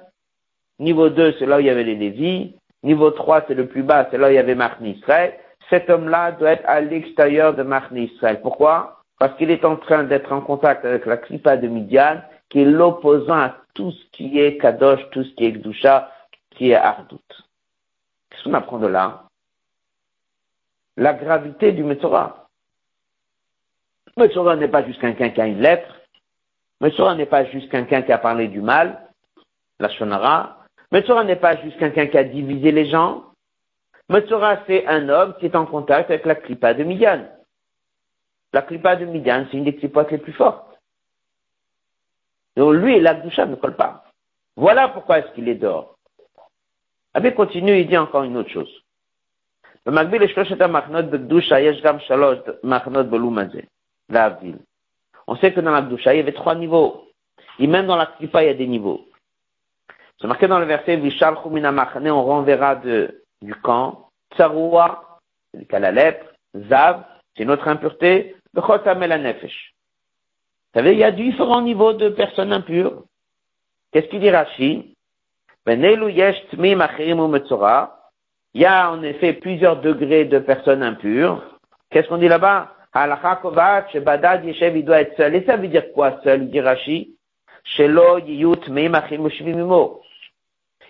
[0.80, 2.56] Niveau 2, c'est là où il y avait les Lévis.
[2.84, 5.38] Niveau 3, c'est le plus bas, c'est là où il y avait Marni Israël.
[5.70, 8.40] Cet homme-là doit être à l'extérieur de Marni Israël.
[8.42, 9.04] Pourquoi?
[9.20, 12.66] Parce qu'il est en train d'être en contact avec la Kripa de Midian, qui est
[12.66, 16.12] l'opposant à tout ce qui est Kadosh, tout ce qui est Gdusha,
[16.52, 17.20] qui est Ardout.
[18.30, 19.24] Qu'est-ce qu'on apprend de là?
[20.96, 22.48] La gravité du Metzora.
[24.18, 25.96] Metzora n'est pas juste quelqu'un qui a une lettre.
[26.82, 29.08] Metzora n'est pas juste quelqu'un qui a parlé du mal,
[29.80, 30.58] la Shonara.
[30.92, 33.26] Metzora n'est pas juste quelqu'un qui a divisé les gens.
[34.10, 37.28] Metzora, c'est un homme qui est en contact avec la clipa de Midian.
[38.54, 40.80] La clipa de Midian, c'est une des clipotes les plus fortes.
[42.56, 44.06] Donc lui et l'Akdusha ne collent pas.
[44.56, 45.98] Voilà pourquoi est-ce qu'il est dehors.
[47.14, 48.72] Abbé continue, il dit encore une autre chose.
[49.86, 49.92] On
[55.36, 57.08] sait que dans il y avait trois niveaux.
[57.60, 59.06] Et même dans la clipa, il y a des niveaux.
[60.20, 65.20] C'est marqué dans le verset, on renverra de, du camp, Tsaroua,
[65.52, 66.26] c'est le cas la lèpre,
[66.70, 67.04] Zav,
[67.36, 69.74] c'est notre impureté, la nefesh.
[70.74, 73.04] Vous savez, il y a différents niveaux de personnes impures.
[73.92, 74.94] Qu'est-ce qu'il dit Rashi?
[75.66, 75.74] Il
[78.54, 81.44] y a en effet plusieurs degrés de personnes impures.
[81.90, 82.74] Qu'est-ce qu'on dit là-bas?
[82.96, 85.36] il doit être seul.
[85.36, 87.16] Et ça veut dire quoi seul, dit Rashi?
[87.64, 88.70] Shelo yiyut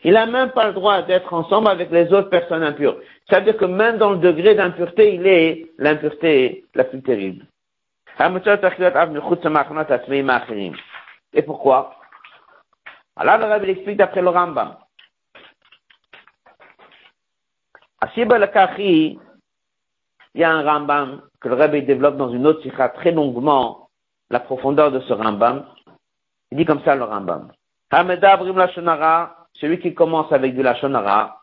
[0.07, 2.97] il n'a même pas le droit d'être ensemble avec les autres personnes impures.
[3.27, 7.45] C'est-à-dire que même dans le degré d'impureté, il est l'impureté la plus terrible.
[11.33, 11.99] Et pourquoi?
[13.17, 14.77] Alors le Rabbi explique d'après le Rambam.
[18.77, 19.19] Il
[20.35, 23.89] y a un Rambam que le Rabbi développe dans une autre sikha très longuement
[24.29, 25.65] la profondeur de ce Rambam.
[26.51, 27.51] Il dit comme ça le Rambam
[29.59, 31.41] celui qui commence avec du Lachonara,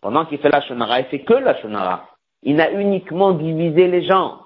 [0.00, 2.08] Pendant qu'il fait la shonara, il fait que la shonara.
[2.42, 4.40] Il a uniquement divisé les gens.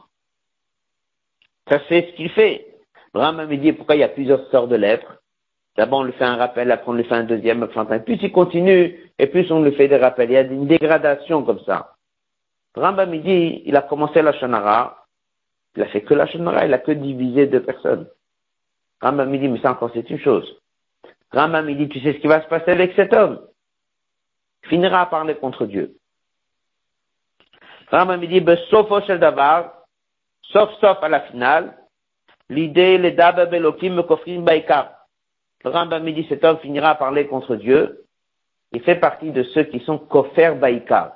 [1.69, 2.67] Ça, c'est ce qu'il fait.
[3.13, 5.21] Brahma me dit pourquoi il y a plusieurs sortes de lettres?
[5.77, 9.13] D'abord, on lui fait un rappel, après on lui fait un deuxième, Plus il continue,
[9.19, 10.31] et plus on lui fait des rappels.
[10.31, 11.95] Il y a une dégradation comme ça.
[12.75, 15.07] Rambam me dit, il a commencé la shonara,
[15.77, 18.09] il a fait que la shonara, il a que divisé deux personnes.
[19.01, 20.60] Rambam me dit, mais ça encore c'est une chose.
[21.33, 23.41] Rambam me dit, tu sais ce qui va se passer avec cet homme?
[24.65, 25.97] Il finira à parler contre Dieu.
[27.91, 29.85] Rambam me dit, sauf au davar,
[30.43, 31.77] sauf sauf à la finale,
[32.49, 35.07] l'idée, les dabab elokim kofrim baikar.
[35.65, 38.05] Le Rambam me dit, cet homme finira à parler contre Dieu.
[38.73, 41.13] Il fait partie de ceux qui sont kofer baikar.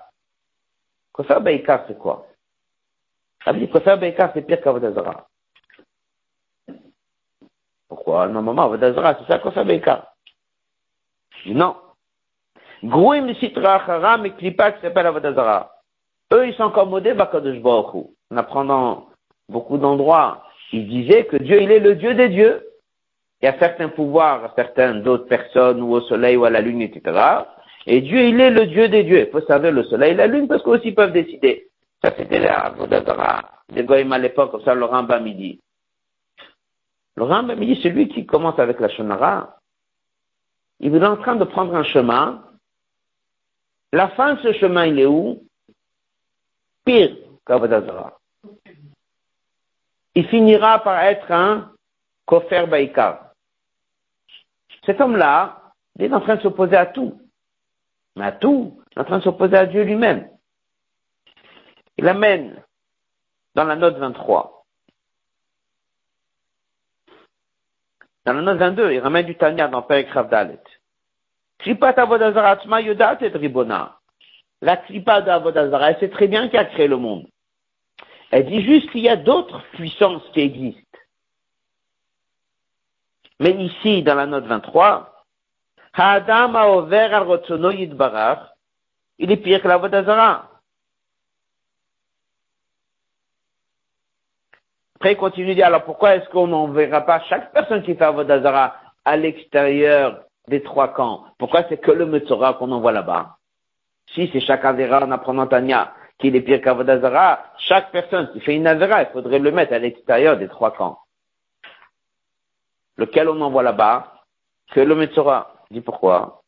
[1.13, 2.27] Kofer baikar, c'est quoi?
[3.45, 5.29] Kofer baikar, c'est pire qu'avodazara.
[7.89, 10.15] Pourquoi Normalement, Avodazara, c'est ça kofer baikar.
[11.47, 11.77] Non.
[12.83, 15.71] Grouim sitra haram et klipa qui s'appelle Avodazara.
[16.33, 19.09] Eux, ils sont accommodés Bakadosh Baruch En apprenant
[19.49, 22.67] beaucoup d'endroits, ils disaient que Dieu, il est le Dieu des dieux.
[23.43, 26.61] Il y a certains pouvoirs à certaines d'autres personnes, ou au soleil, ou à la
[26.61, 27.43] lune, etc.
[27.87, 29.27] Et Dieu, il est le Dieu des dieux.
[29.27, 31.69] Il faut servir le soleil et la lune parce qu'aussi ils peuvent décider.
[32.03, 35.61] Ça, c'était la Vodazara des Goïm à l'époque, comme ça, le Rambam midi.
[37.17, 39.59] Le Rambam midi, c'est lui qui commence avec la Shonara.
[40.81, 42.45] Il est en train de prendre un chemin.
[43.93, 45.43] La fin de ce chemin, il est où?
[46.85, 48.19] Pire qu'Avodazara.
[50.17, 51.73] Il finira par être un
[52.27, 53.33] Kofer Baïkar.
[54.85, 57.21] Cet homme-là, il est en train de s'opposer à tout.
[58.17, 60.29] Mais à tout, il est en train de s'opposer à Dieu lui-même.
[61.97, 62.63] Il amène
[63.55, 64.54] dans la note 23.
[68.25, 70.59] Dans note 22, il ramène du Tanya dans Père Kravdalet.
[71.67, 73.99] Yodat et Ribona.
[74.63, 77.27] La Kripat d'Avodazara, elle sait très bien qui a créé le monde.
[78.31, 80.81] Elle dit juste qu'il y a d'autres puissances qui existent.
[83.41, 85.15] Mais ici, dans la note 23,
[85.93, 88.41] Ha'adam ha'over al yidbarach,
[89.19, 89.79] il est pire que la
[95.05, 98.75] Après, continue de dire, alors pourquoi est-ce qu'on n'enverra pas chaque personne qui fait Vodazara
[99.05, 101.27] à l'extérieur des trois camps?
[101.37, 103.37] Pourquoi c'est que le Metzora qu'on envoie là-bas?
[104.15, 108.57] Si c'est chaque Avera en apprenant Tanya qu'il est pire qu'Avodazara, chaque personne qui fait
[108.57, 110.99] une Avera, il faudrait le mettre à l'extérieur des trois camps.
[112.97, 114.23] Lequel on envoie là-bas,
[114.73, 115.53] que le Metzora.
[115.71, 116.41] Dit pourquoi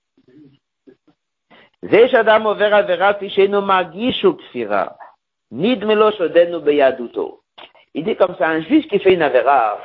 [7.96, 9.80] il dit comme ça, un juge qui fait une avéra,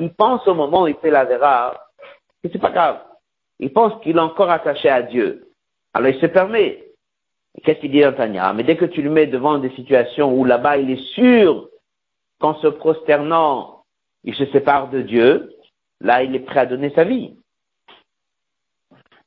[0.00, 1.74] il pense au moment où il fait l'avéra,
[2.42, 3.00] que c'est pas grave.
[3.58, 5.48] Il pense qu'il est encore attaché à Dieu.
[5.94, 6.84] Alors il se permet.
[7.64, 10.44] Qu'est-ce qu'il dit dans Tanya Mais dès que tu le mets devant des situations où
[10.44, 11.68] là-bas il est sûr
[12.40, 13.84] qu'en se prosternant,
[14.24, 15.52] il se sépare de Dieu,
[16.02, 17.36] Là, il est prêt à donner sa vie.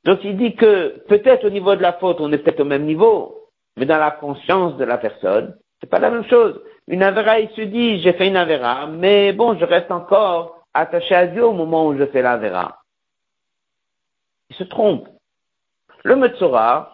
[0.03, 2.86] Donc il dit que peut-être au niveau de la faute, on est peut-être au même
[2.86, 6.61] niveau, mais dans la conscience de la personne, c'est pas la même chose.
[6.88, 11.15] Une avera, il se dit, j'ai fait une avera, mais bon, je reste encore attaché
[11.15, 12.80] à Dieu au moment où je fais l'avera.
[14.49, 15.07] Il se trompe.
[16.03, 16.91] Le Metzora,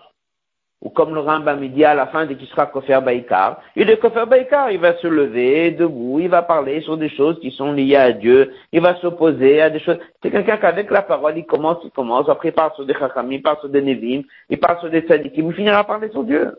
[0.82, 3.98] ou comme le Rambam dit à la fin dès qu'il sera Kofer Baïkar, il est
[3.98, 7.72] Kofer Baïkar, il va se lever debout, il va parler sur des choses qui sont
[7.72, 10.00] liées à Dieu, il va s'opposer à des choses.
[10.24, 13.32] C'est quelqu'un qu'avec la parole, il commence, il commence, après il parle sur des Chacham,
[13.32, 16.24] il parle sur des Nevim, il parle sur des Tzadikim, il finira par parler sur
[16.24, 16.52] Dieu.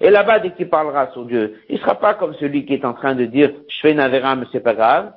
[0.00, 2.84] Et là-bas, dès qu'il parlera sur Dieu, il ne sera pas comme celui qui est
[2.84, 5.12] en train de dire, je fais une avéra, mais c'est pas grave.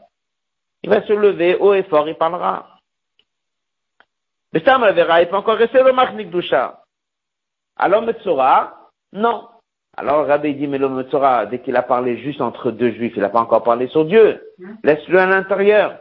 [0.83, 2.67] Il va se lever haut et fort, il parlera.
[4.51, 6.81] Mais ça, ma verra, il peut encore rester le Machnik Doucha.
[7.77, 9.47] Alors Metzora, non.
[9.95, 13.21] Alors Rabbi dit, mais le Metzora, dès qu'il a parlé juste entre deux juifs, il
[13.21, 14.41] n'a pas encore parlé sur Dieu.
[14.59, 14.75] Hmm.
[14.83, 15.97] Laisse-le à l'intérieur.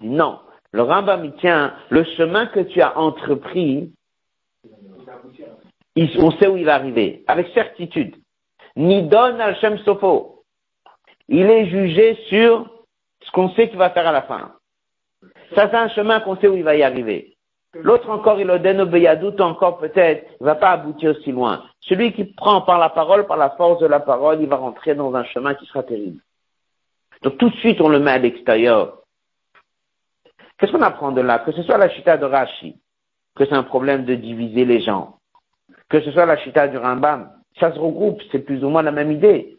[0.00, 0.40] Non.
[0.72, 3.92] Le Rambam, il tient, le chemin que tu as entrepris,
[5.96, 8.16] on sait où il va arriver, avec certitude.
[8.76, 10.44] Ni donne al Shem Sofo.
[11.28, 12.68] Il est jugé sur
[13.22, 14.52] ce qu'on sait qu'il va faire à la fin.
[15.54, 17.36] Ça, c'est un chemin qu'on sait où il va y arriver.
[17.74, 21.64] L'autre encore, il donne beyadout encore peut-être, il va pas aboutir aussi loin.
[21.80, 24.94] Celui qui prend par la parole, par la force de la parole, il va rentrer
[24.94, 26.20] dans un chemin qui sera terrible.
[27.22, 28.98] Donc tout de suite, on le met à l'extérieur.
[30.58, 31.38] Qu'est-ce qu'on apprend de là?
[31.38, 32.76] Que ce soit la chita de Rashi,
[33.34, 35.18] que c'est un problème de diviser les gens,
[35.88, 38.92] que ce soit la chita du Rambam, ça se regroupe, c'est plus ou moins la
[38.92, 39.58] même idée.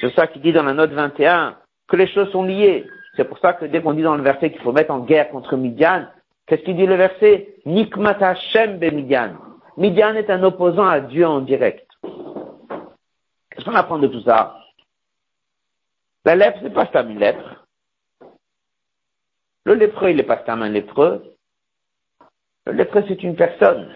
[0.00, 1.56] C'est ça qui dit dans la note 21
[1.88, 2.86] que les choses sont liées.
[3.16, 5.30] C'est pour ça que dès qu'on dit dans le verset qu'il faut mettre en guerre
[5.30, 6.06] contre Midian,
[6.46, 7.56] Qu'est-ce qu'il dit le verset?
[7.64, 9.36] Nikmat Hashem bemidian.
[9.76, 11.88] Midian est un opposant à Dieu en direct.
[12.02, 14.58] Qu'est-ce qu'on apprend de tout ça?
[16.24, 17.66] La lèpre, c'est pas Stam une lèpre.
[19.64, 21.22] Le lépreux, il n'est pas Stam un lépreux.
[22.66, 23.90] Le lépreux, c'est une personne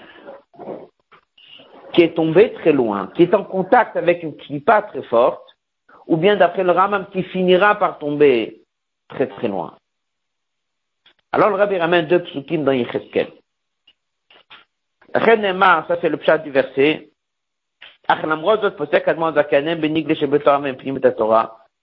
[1.98, 5.42] qui est tombé très loin, qui est en contact avec une kippa très forte,
[6.06, 8.62] ou bien d'après le Ramam qui finira par tomber
[9.08, 9.74] très très loin.
[11.32, 13.32] Alors le Rabbi ramène deux psukim dans Yecheskel.
[15.12, 17.10] ça c'est le pshat du verset.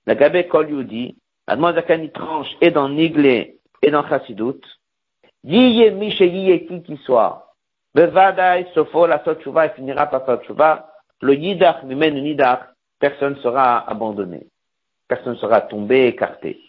[0.08, 4.62] La Gabé Kol Yudi, Admoz Zakani tranche et dans Nigle et dans Chassidut.
[5.44, 7.45] Yiye Mishe Yiye qui qui soit.
[7.96, 10.92] Bevadaï, Sofo, la Sotchouva, il finira par Sotchouva.
[11.22, 12.60] Le Yidach, Mimen, Nidach,
[13.00, 14.48] personne sera abandonné.
[15.08, 16.60] Personne ne sera tombé, écarté.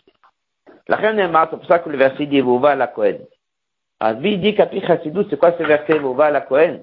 [0.86, 3.18] La reine est c'est pour ça que le verset dit Vova la Kohen.
[3.98, 6.82] Avi dit Kapi Chassidou, c'est quoi ce verset Vova la Kohen?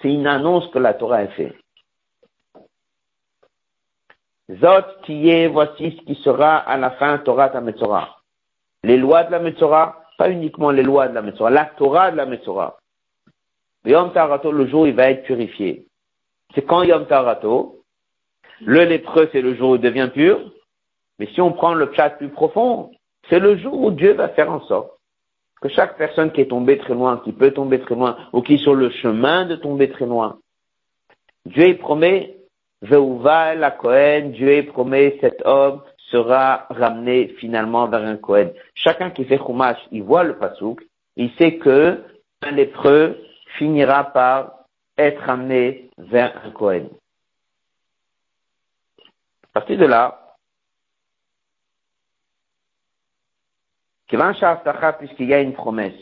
[0.00, 1.54] C'est une annonce que la Torah a fait.
[4.50, 8.16] Zot tiye, voici ce qui sera à la fin Torah ta Metzora.
[8.82, 12.16] Les lois de la Metzora, pas uniquement les lois de la Metzora, la Torah de
[12.16, 12.77] la Metzora.
[13.84, 15.86] Yom Tarato, le jour, il va être purifié.
[16.54, 17.82] C'est quand Yom Tarato,
[18.60, 20.40] le lépreux, c'est le jour où il devient pur.
[21.18, 22.90] Mais si on prend le chat plus profond,
[23.28, 24.92] c'est le jour où Dieu va faire en sorte
[25.60, 28.54] que chaque personne qui est tombée très loin, qui peut tomber très loin, ou qui
[28.54, 30.38] est sur le chemin de tomber très loin,
[31.46, 32.36] Dieu promet,
[32.80, 38.50] Veuva la Cohen, Dieu promet, cet homme sera ramené finalement vers un Cohen.
[38.74, 40.80] Chacun qui fait Chumash, il voit le pasouk,
[41.16, 42.04] il sait que
[42.42, 43.18] un lépreux
[43.56, 44.64] finira par
[44.96, 46.88] être ramené vers un Cohen.
[49.44, 50.36] À partir de là,
[54.98, 56.00] puisqu'il y a une promesse.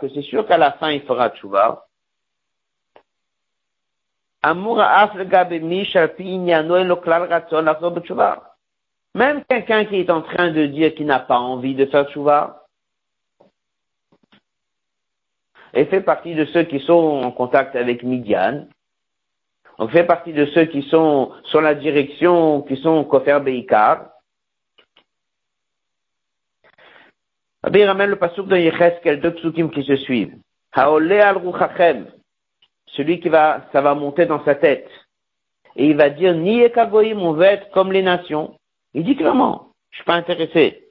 [0.00, 1.86] que c'est sûr qu'à la fin il fera tchouva.
[9.14, 12.59] Même quelqu'un qui est en train de dire qu'il n'a pas envie de faire tchouva,
[15.74, 18.66] et fait partie de ceux qui sont en contact avec Midian,
[19.78, 24.10] on fait partie de ceux qui sont sur la direction, qui sont Kofer Beikar.
[27.62, 30.36] Rabbi ramène le pasuk de Yecheskel, deux psukim qui se suivent.
[30.72, 32.10] Haole al ruchachem,
[32.86, 34.88] celui qui va, ça va monter dans sa tête.
[35.76, 38.58] Et il va dire, ni ekagoim, on veut être comme les nations.
[38.94, 40.88] Il dit clairement, je suis pas intéressé.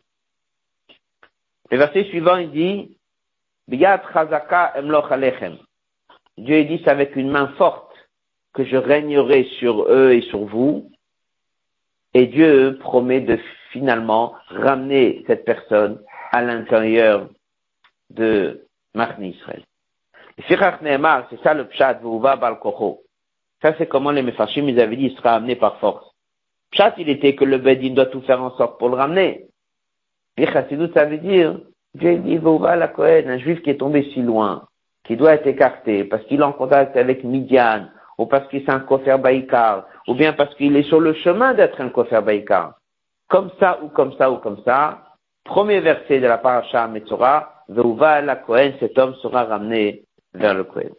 [1.70, 2.98] Le verset suivant, il dit,
[3.70, 5.58] Biyat chazaka emloch alechem.
[6.40, 7.94] Dieu dit, c'est avec une main forte
[8.56, 10.90] que je régnerai sur eux et sur vous.
[12.16, 13.38] Et Dieu promet de
[13.72, 16.02] finalement ramener cette personne
[16.32, 17.30] à l'intérieur
[18.10, 18.66] de
[18.96, 19.62] Marni Israël.
[20.48, 20.58] c'est
[21.44, 22.00] ça le pshat,
[23.62, 26.10] Ça, c'est comment les Mefashim, ils avaient dit, il sera amené par force.
[26.72, 29.46] Pshat, il était que le Bedin doit tout faire en sorte pour le ramener.
[30.38, 31.60] Et Chassidut, ça veut dire,
[31.96, 34.68] Dieu dit, la Kohen, un juif qui est tombé si loin,
[35.04, 37.88] qui doit être écarté, parce qu'il est en contact avec Midian,
[38.18, 41.54] ou parce qu'il est un kofer baïkar, ou bien parce qu'il est sur le chemin
[41.54, 42.76] d'être un kofer baïkar.
[43.28, 45.16] Comme ça, ou comme ça, ou comme ça,
[45.46, 50.64] premier verset de la paracha Metzora, Veuva la Kohen, cet homme sera ramené vers le
[50.64, 50.92] Kohen.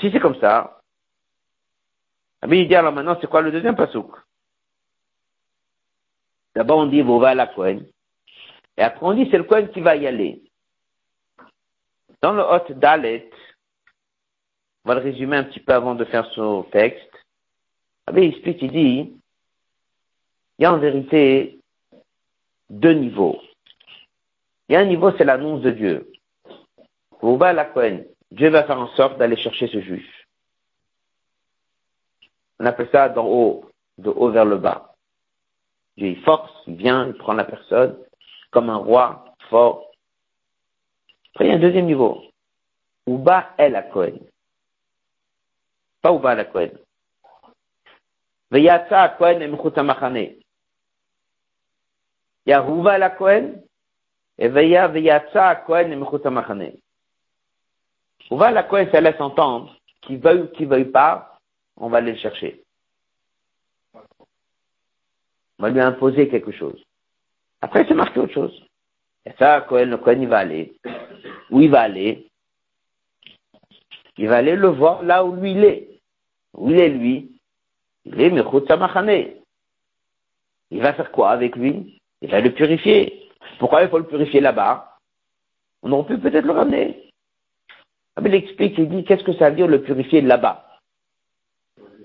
[0.00, 0.80] Si c'est comme ça,
[2.48, 4.10] il dit alors maintenant c'est quoi le deuxième pasouk
[6.54, 7.86] D'abord on dit Veuva la Kohen,
[8.76, 10.42] et après on dit c'est le Kohen qui va y aller.
[12.22, 13.30] Dans le Hot Dalet,
[14.84, 17.10] on va le résumer un petit peu avant de faire son texte.
[18.12, 19.14] il explique, il dit,
[20.58, 21.60] il y a en vérité
[22.70, 23.40] deux niveaux.
[24.68, 26.12] Il y a un niveau, c'est l'annonce de Dieu.
[27.20, 30.08] va la Cohen, Dieu va faire en sorte d'aller chercher ce juif.
[32.58, 34.94] On appelle ça d'en haut, de haut vers le bas.
[35.96, 37.96] Dieu, il force, il vient, il prend la personne
[38.50, 39.90] comme un roi fort.
[41.34, 42.22] Après, il y a un deuxième niveau.
[43.06, 44.18] Ouba el la Cohen.
[46.02, 46.70] Pas Ouba la Cohen.
[48.50, 50.38] Veyatsa Cohen et
[52.46, 53.62] Il y a la Cohen
[54.38, 56.80] et Veya Veyatsa Cohen et
[58.30, 61.38] Ouba la Cohen, ça laisse entendre qu'il veuille ou qu'il veuille pas,
[61.76, 62.62] on va aller le chercher.
[65.58, 66.82] On va lui imposer quelque chose.
[67.66, 68.62] Après, c'est marqué autre chose.
[69.24, 70.76] Et ça, Cohen, le Cohen, il va aller.
[71.50, 72.28] Où il va aller?
[74.18, 76.00] Il va aller le voir là où lui il est.
[76.54, 77.32] Où il est lui?
[78.04, 79.32] Il est Mechut Samachane.
[80.70, 81.98] Il va faire quoi avec lui?
[82.22, 83.28] Il va le purifier.
[83.58, 84.98] Pourquoi il faut le purifier là-bas?
[85.82, 87.10] On aurait pu peut-être le ramener.
[88.14, 90.78] Ah, il explique, il dit, qu'est-ce que ça veut dire le purifier là-bas?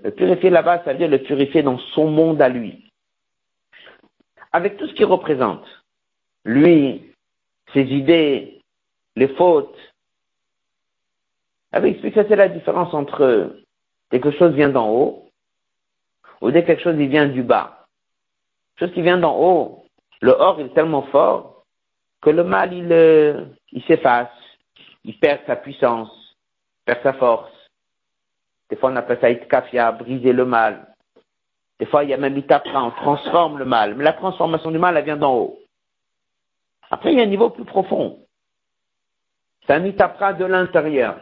[0.02, 2.90] Le purifier là-bas, ça veut dire le purifier dans son monde à lui.
[4.52, 5.64] Avec tout ce qu'il représente.
[6.44, 7.12] Lui,
[7.72, 8.60] ses idées,
[9.16, 9.76] les fautes.
[11.72, 13.56] Ah, il explique que c'est la différence entre
[14.10, 15.30] quelque chose vient d'en haut
[16.42, 17.86] ou dès quelque chose il vient du bas.
[18.78, 19.86] Chose qui vient d'en haut,
[20.20, 21.64] le or est tellement fort
[22.20, 24.28] que le mal il, euh, il s'efface,
[25.04, 26.36] il perd sa puissance,
[26.84, 27.50] perd sa force.
[28.68, 30.91] Des fois on appelle ça itkafia, briser le mal.
[31.82, 33.96] Des fois il y a même itapra, on transforme le mal.
[33.96, 35.58] Mais la transformation du mal elle vient d'en haut.
[36.92, 38.20] Après il y a un niveau plus profond.
[39.66, 41.18] C'est un itapra de l'intérieur.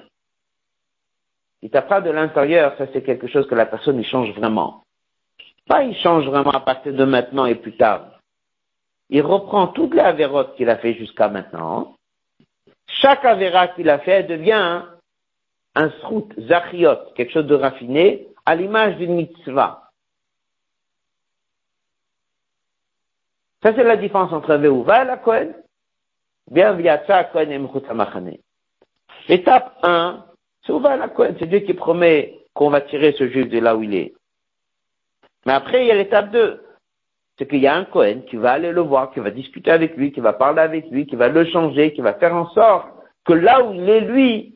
[1.62, 4.84] Itapra de l'intérieur, ça c'est quelque chose que la personne y change vraiment.
[5.66, 8.20] Pas il change vraiment à partir de maintenant et plus tard.
[9.08, 11.94] Il reprend toutes les avérotes qu'il a fait jusqu'à maintenant.
[12.86, 14.82] Chaque avéra qu'il a fait devient
[15.74, 19.89] un srout, zachiot, quelque chose de raffiné, à l'image d'une mitzvah.
[23.62, 25.54] Ça, c'est la différence entre Veuva et la Kohen.
[26.50, 28.40] Bien, Viatsa, Kohen et
[29.28, 30.24] Étape 1,
[30.66, 31.36] c'est Uva la Kohen.
[31.38, 34.14] C'est Dieu qui promet qu'on va tirer ce juif de là où il est.
[35.46, 36.62] Mais après, il y a l'étape 2.
[37.38, 39.96] C'est qu'il y a un Cohen qui va aller le voir, qui va discuter avec
[39.96, 42.88] lui, qui va parler avec lui, qui va le changer, qui va faire en sorte
[43.24, 44.54] que là où il est, lui,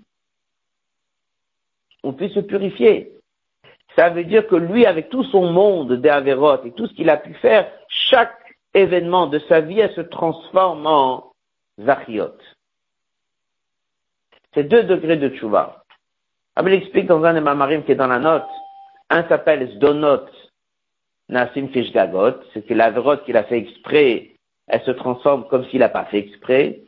[2.02, 3.12] on puisse se purifier.
[3.96, 7.16] Ça veut dire que lui, avec tout son monde d'Averot et tout ce qu'il a
[7.16, 8.43] pu faire, chaque
[8.74, 11.32] événement de sa vie, elle se transforme en
[11.80, 12.36] Zachiot.
[14.52, 15.84] C'est deux degrés de tchouva.
[16.56, 18.48] Abel explique dans un des mamarim qui est dans la note,
[19.10, 20.26] un s'appelle Zdonot
[21.28, 22.92] Nassim Fishgagot, c'est que la
[23.24, 24.32] qu'il a fait exprès,
[24.68, 26.80] elle se transforme comme s'il n'a pas fait exprès.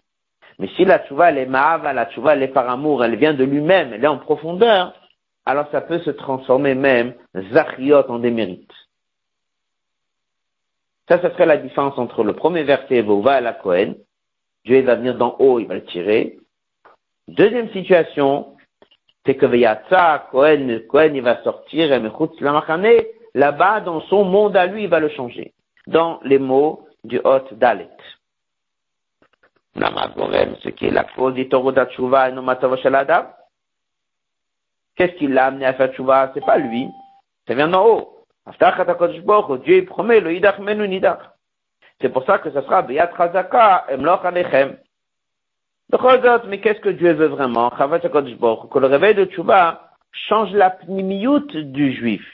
[0.59, 3.35] Mais si la tchouva, elle est ma'ava, la tchouva, elle est par amour, elle vient
[3.35, 4.95] de lui-même, elle est en profondeur,
[5.45, 7.15] alors ça peut se transformer même,
[7.53, 8.73] zachiot, en démérite.
[11.09, 13.95] Ça, ce serait la différence entre le premier verset, Vova et la Cohen.
[14.65, 16.39] Dieu va venir d'en haut, il va le tirer.
[17.29, 18.57] Deuxième situation,
[19.25, 21.89] c'est que Veyatsa, Cohen, Cohen, il va sortir,
[23.35, 25.53] là-bas, dans son monde à lui, il va le changer.
[25.87, 27.89] Dans les mots du Hot Dalet.
[29.77, 32.33] ce qui est la cause du Toro d'Atshuva et.
[34.97, 36.33] Qu'est-ce qui l'a amené à faire Tshuva?
[36.35, 36.89] C'est pas lui.
[37.47, 38.16] Ça vient d'en haut.
[39.65, 41.19] Dieu promet le Idach Menu Nidach.
[42.01, 44.77] C'est pour ça que ce sera Beyat Chazaka Emloch Alechem.
[46.49, 47.71] Mais qu'est-ce que Dieu veut vraiment?
[47.71, 52.25] Que le réveil de Tshuva change la pnimiout du juif.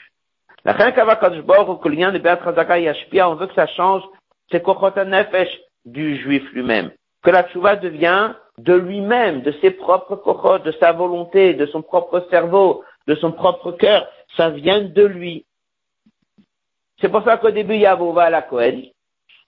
[0.65, 4.03] La que le lien de Beat Chazaka Yashpia, on veut que ça change,
[4.51, 5.49] c'est Kochot Nefesh
[5.85, 6.91] du juif lui-même.
[7.21, 11.81] Que la tchouva devient de lui-même, de ses propres kochot, de sa volonté, de son
[11.81, 14.07] propre cerveau, de son propre cœur.
[14.37, 15.45] Ça vient de lui.
[17.03, 18.81] C'est pour ça qu'au début, il y a Vova la Kohen.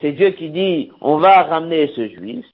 [0.01, 2.45] C'est Dieu qui dit, on va ramener ce juif.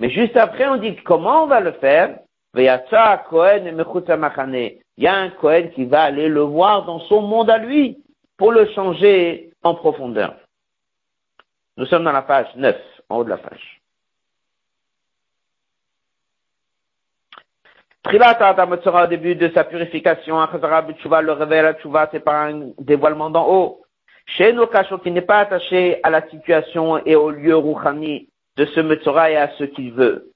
[0.00, 2.18] Mais juste après, on dit comment on va le faire?
[2.56, 2.82] Il y a
[5.14, 8.02] un Cohen qui va aller le voir dans son monde à lui
[8.36, 10.34] pour le changer en profondeur.
[11.76, 12.76] Nous sommes dans la page 9,
[13.10, 13.80] en haut de la page.
[18.04, 23.81] Au début de sa purification, le réveil la tchouva, c'est par un dévoilement d'en haut.
[24.36, 28.64] Chez nos cachot qui n'est pas attaché à la situation et au lieu rouchani de
[28.66, 30.32] ce Metzora et à ce qu'il veut.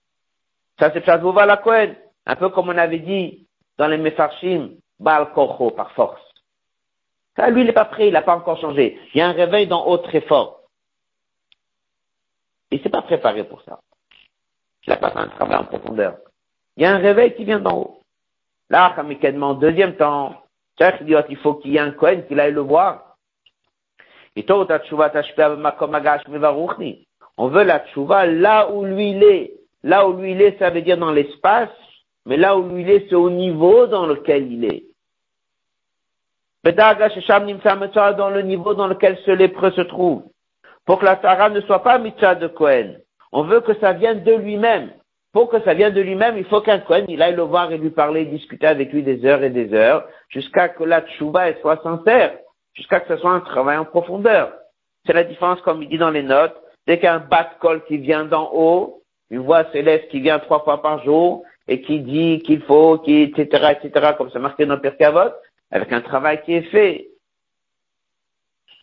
[0.79, 1.95] Ça c'est Chazvova la Cohen.
[2.27, 3.47] Un peu comme on avait dit
[3.79, 6.21] dans les Mefarshim, Baal Korcho, par force.
[7.37, 8.99] Ça, lui, il n'est pas prêt, il n'a pas encore changé.
[9.15, 10.61] Il y a un réveil d'en haut très fort.
[12.71, 13.81] Il s'est pas préparé pour ça.
[14.87, 16.17] Il n'a pas fait un travail en profondeur.
[16.77, 18.01] Il y a un réveil qui vient d'en haut.
[18.71, 20.43] Là, en deuxième temps,
[20.81, 23.06] il faut qu'il y ait un Kohen qui aille le voir.
[27.39, 29.53] On veut la tchouva là où lui il est.
[29.83, 31.71] Là où lui il est, ça veut dire dans l'espace,
[32.27, 34.85] mais là où il est, c'est au niveau dans lequel il est.
[36.65, 40.25] Dans le niveau dans lequel ce lépreux se trouve.
[40.85, 42.97] Pour que la Sarah ne soit pas mitzvah de Cohen.
[43.33, 44.91] On veut que ça vienne de lui-même.
[45.33, 47.79] Pour que ça vienne de lui-même, il faut qu'un Cohen, il aille le voir et
[47.79, 51.83] lui parler, discuter avec lui des heures et des heures, jusqu'à que la tchouba soit
[51.83, 52.39] sincère,
[52.77, 54.53] jusqu'à que ce soit un travail en profondeur.
[55.07, 56.57] C'est la différence, comme il dit dans les notes,
[56.87, 60.83] dès qu'un bat col qui vient d'en haut, une voix céleste qui vient trois fois
[60.83, 65.33] par jour, et qui dit qu'il faut, qui, etc., etc., comme c'est marqué dans Perkavot,
[65.71, 67.09] avec un travail qui est fait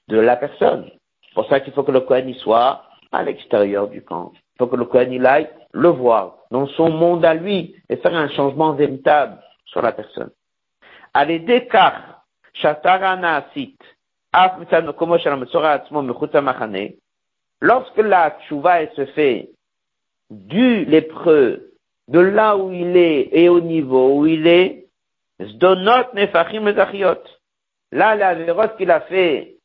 [0.10, 0.90] de la personne.
[1.24, 4.32] C'est pour ça qu'il faut que le Kohen y soit à l'extérieur du camp.
[4.36, 7.96] Il faut que le Kohen il aille le voir dans son monde à lui et
[7.98, 10.32] faire un changement véritable sur la personne.
[11.14, 12.23] Allez, décar, shatarana asit,
[17.62, 19.50] lorsque la tchouva se fait
[20.30, 21.72] du lépreux,
[22.08, 24.88] de là où il est et au niveau où il est,
[25.42, 26.74] zdonot nefachim
[27.92, 29.58] Là, la vérote qu'il a fait,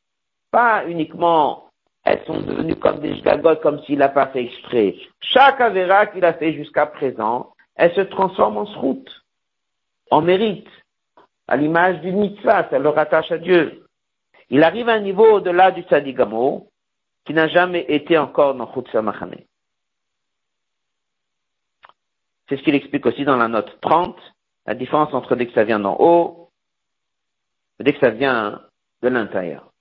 [0.51, 1.69] pas uniquement
[2.09, 4.95] elles sont devenues comme des gagotes, comme s'il n'a pas fait exprès.
[5.19, 9.23] Chaque avéra qu'il a fait jusqu'à présent, elle se transforme en route,
[10.09, 10.67] en mérite,
[11.49, 13.83] à l'image du mitzvah, ça le rattache à Dieu.
[14.51, 16.69] Il arrive à un niveau au-delà du sadigamo,
[17.25, 19.35] qui n'a jamais été encore dans Chutz Samachane.
[22.47, 24.15] C'est ce qu'il explique aussi dans la note 30,
[24.67, 26.51] la différence entre dès que ça vient d'en haut
[27.79, 28.61] et dès que ça vient
[29.01, 29.71] de l'intérieur.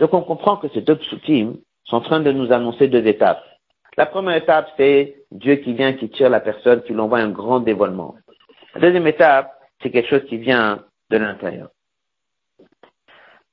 [0.00, 3.44] Donc on comprend que ces deux psukim sont en train de nous annoncer deux étapes.
[3.96, 7.60] La première étape, c'est Dieu qui vient, qui tire la personne, qui l'envoie un grand
[7.60, 8.16] dévoilement.
[8.74, 11.68] La deuxième étape, c'est quelque chose qui vient de l'intérieur.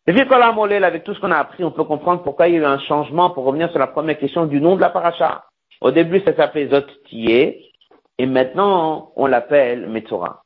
[0.05, 2.61] Et puis, avec tout ce qu'on a appris, on peut comprendre pourquoi il y a
[2.61, 5.45] eu un changement pour revenir sur la première question du nom de la paracha.
[5.79, 7.71] Au début, ça s'appelait Zottié,
[8.17, 10.43] et maintenant, on l'appelle Metzora.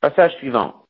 [0.00, 0.84] Passage suivant.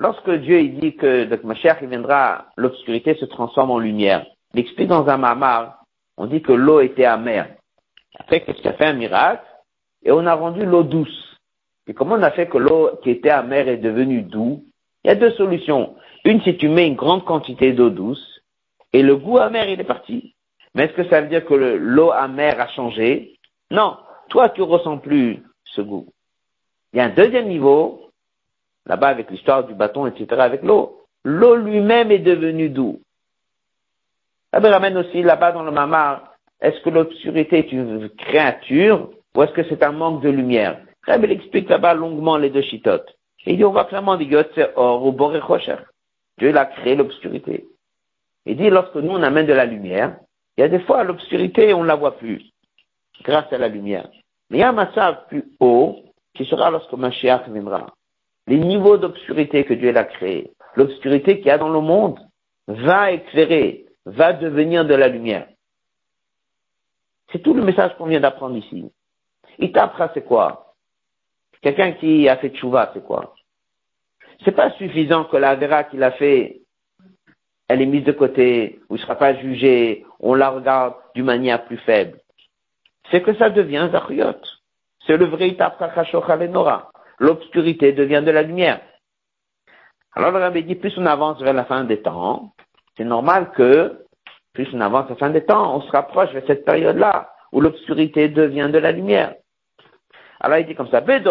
[0.00, 4.26] Lorsque Dieu il dit que le Mashiach il viendra, l'obscurité se transforme en lumière.
[4.54, 5.82] Il explique dans un mamar,
[6.16, 7.54] on dit que l'eau était amère.
[8.18, 9.44] Après, qu'est-ce a fait un miracle?
[10.08, 11.36] Et on a rendu l'eau douce.
[11.86, 14.60] Et comment on a fait que l'eau qui était amère est devenue douce
[15.04, 15.96] Il y a deux solutions.
[16.24, 18.40] Une, si tu mets une grande quantité d'eau douce,
[18.94, 20.34] et le goût amer, il est parti.
[20.74, 23.38] Mais est-ce que ça veut dire que l'eau amère a changé?
[23.70, 23.98] Non.
[24.30, 26.06] Toi, tu ressens plus ce goût.
[26.94, 28.08] Il y a un deuxième niveau,
[28.86, 31.02] là-bas avec l'histoire du bâton, etc., avec l'eau.
[31.22, 33.02] L'eau lui-même est devenue doux.
[34.54, 36.32] Ça me ramène aussi là-bas dans le mamar,
[36.62, 39.10] est-ce que l'obscurité est une créature?
[39.38, 40.80] Ou est-ce que c'est un manque de lumière?
[41.06, 43.08] Rabbi explique là-bas longuement les deux chitotes.
[43.46, 45.16] Il dit, on voit clairement, dit, c'est or ou
[46.38, 47.68] Dieu a créé l'obscurité.
[48.46, 50.16] Il dit, lorsque nous on amène de la lumière,
[50.56, 52.50] il y a des fois l'obscurité, on ne la voit plus,
[53.22, 54.08] grâce à la lumière.
[54.50, 56.00] Mais il y a un massage plus haut
[56.34, 57.94] qui sera lorsque Mashiach viendra.
[58.48, 62.18] Les niveaux d'obscurité que Dieu a créés, l'obscurité qu'il y a dans le monde,
[62.66, 65.46] va éclairer, va devenir de la lumière.
[67.30, 68.90] C'est tout le message qu'on vient d'apprendre ici.
[69.58, 70.74] Itapra, c'est quoi?
[71.60, 73.34] Quelqu'un qui a fait tchouva, c'est quoi?
[74.44, 76.60] C'est pas suffisant que la vera qu'il a fait,
[77.68, 81.64] elle est mise de côté, ou ne sera pas jugée, on la regarde d'une manière
[81.64, 82.18] plus faible
[83.10, 84.40] c'est que ça devient Zachriot.
[85.06, 85.56] C'est le vrai
[86.48, 86.90] Nora.
[87.18, 88.80] L'obscurité devient de la lumière.
[90.14, 92.52] Alors le rabbi dit, plus on avance vers la fin des temps,
[92.96, 94.04] c'est normal que,
[94.52, 97.60] plus on avance vers la fin des temps, on se rapproche vers cette période-là, où
[97.60, 99.34] l'obscurité devient de la lumière.
[100.40, 101.22] Alors il dit comme ça, page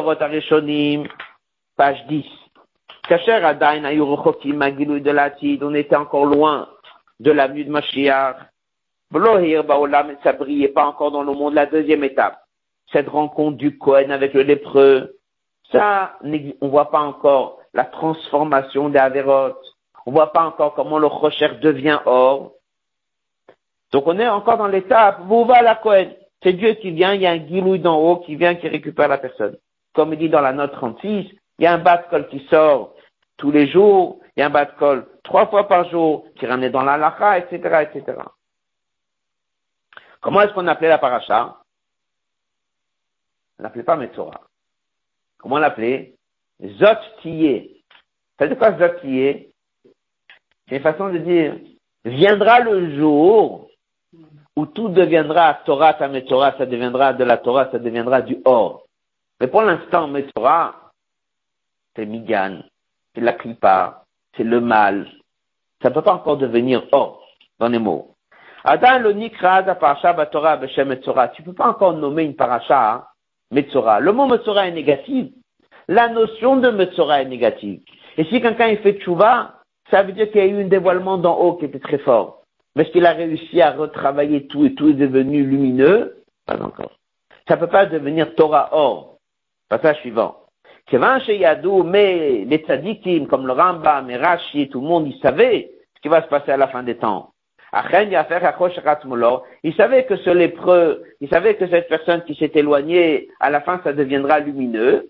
[2.07, 2.25] 10.
[3.07, 5.31] Kacher Adain de la
[5.61, 6.67] on était encore loin
[7.19, 8.35] de la vue de Mashiach,
[10.23, 11.53] ça brillait pas encore dans le monde.
[11.53, 12.37] La deuxième étape,
[12.91, 15.15] cette rencontre du Cohen avec le lépreux,
[15.71, 16.17] ça,
[16.61, 19.55] on voit pas encore la transformation des Averot.
[20.05, 22.53] On voit pas encore comment le recherche devient or.
[23.91, 26.11] Donc on est encore dans l'étape, vous va la Cohen.
[26.43, 29.07] C'est Dieu qui vient, il y a un guilouille d'en haut qui vient, qui récupère
[29.07, 29.57] la personne.
[29.93, 32.93] Comme il dit dans la note 36, il y a un bas col qui sort
[33.37, 36.45] tous les jours, il y a un bas de col trois fois par jour qui
[36.45, 38.19] ramène dans la lacha, etc., etc.
[40.21, 41.57] Comment est-ce qu'on appelait la paracha?
[43.59, 44.41] On l'appelait pas Metzora.
[45.37, 46.15] Comment on l'appelait
[46.61, 47.83] Zot Tiyé.
[48.37, 51.55] Ça veut dire quoi Zot C'est une façon de dire,
[52.05, 53.66] viendra le jour
[54.57, 58.87] où tout deviendra Torah, ta Metzora, ça deviendra de la Torah, ça deviendra du or.
[59.39, 60.73] Mais pour l'instant, Metzora,
[61.95, 62.63] c'est Migan,
[63.13, 64.03] c'est la Kripa,
[64.35, 65.07] c'est le mal.
[65.83, 67.21] Ça ne peut pas encore devenir or
[67.59, 68.15] dans les mots.
[68.63, 71.27] Adam lo nikra parasha batora b'shem Metzora.
[71.27, 73.03] Tu peux pas encore nommer une paracha hein,
[73.51, 73.99] Metzora.
[73.99, 75.27] Le mot Metzora est négatif.
[75.87, 77.81] La notion de Metzora est négative.
[78.17, 79.53] Et si quelqu'un il fait tchouva,
[79.91, 82.36] ça veut dire qu'il y a eu un dévoilement d'en haut qui était très fort.
[82.79, 86.91] Est-ce qu'il a réussi à retravailler tout et tout est devenu lumineux Pas encore.
[87.47, 89.17] Ça peut pas devenir Torah or.
[89.69, 90.37] Passage suivant.
[90.91, 96.07] Mais les tzadikim, comme le Rambam et Rashi, tout le monde, il savait ce qui
[96.07, 97.31] va se passer à la fin des temps.
[99.63, 103.59] Il savait que ce lépreux, il savait que cette personne qui s'est éloignée, à la
[103.61, 105.09] fin, ça deviendra lumineux.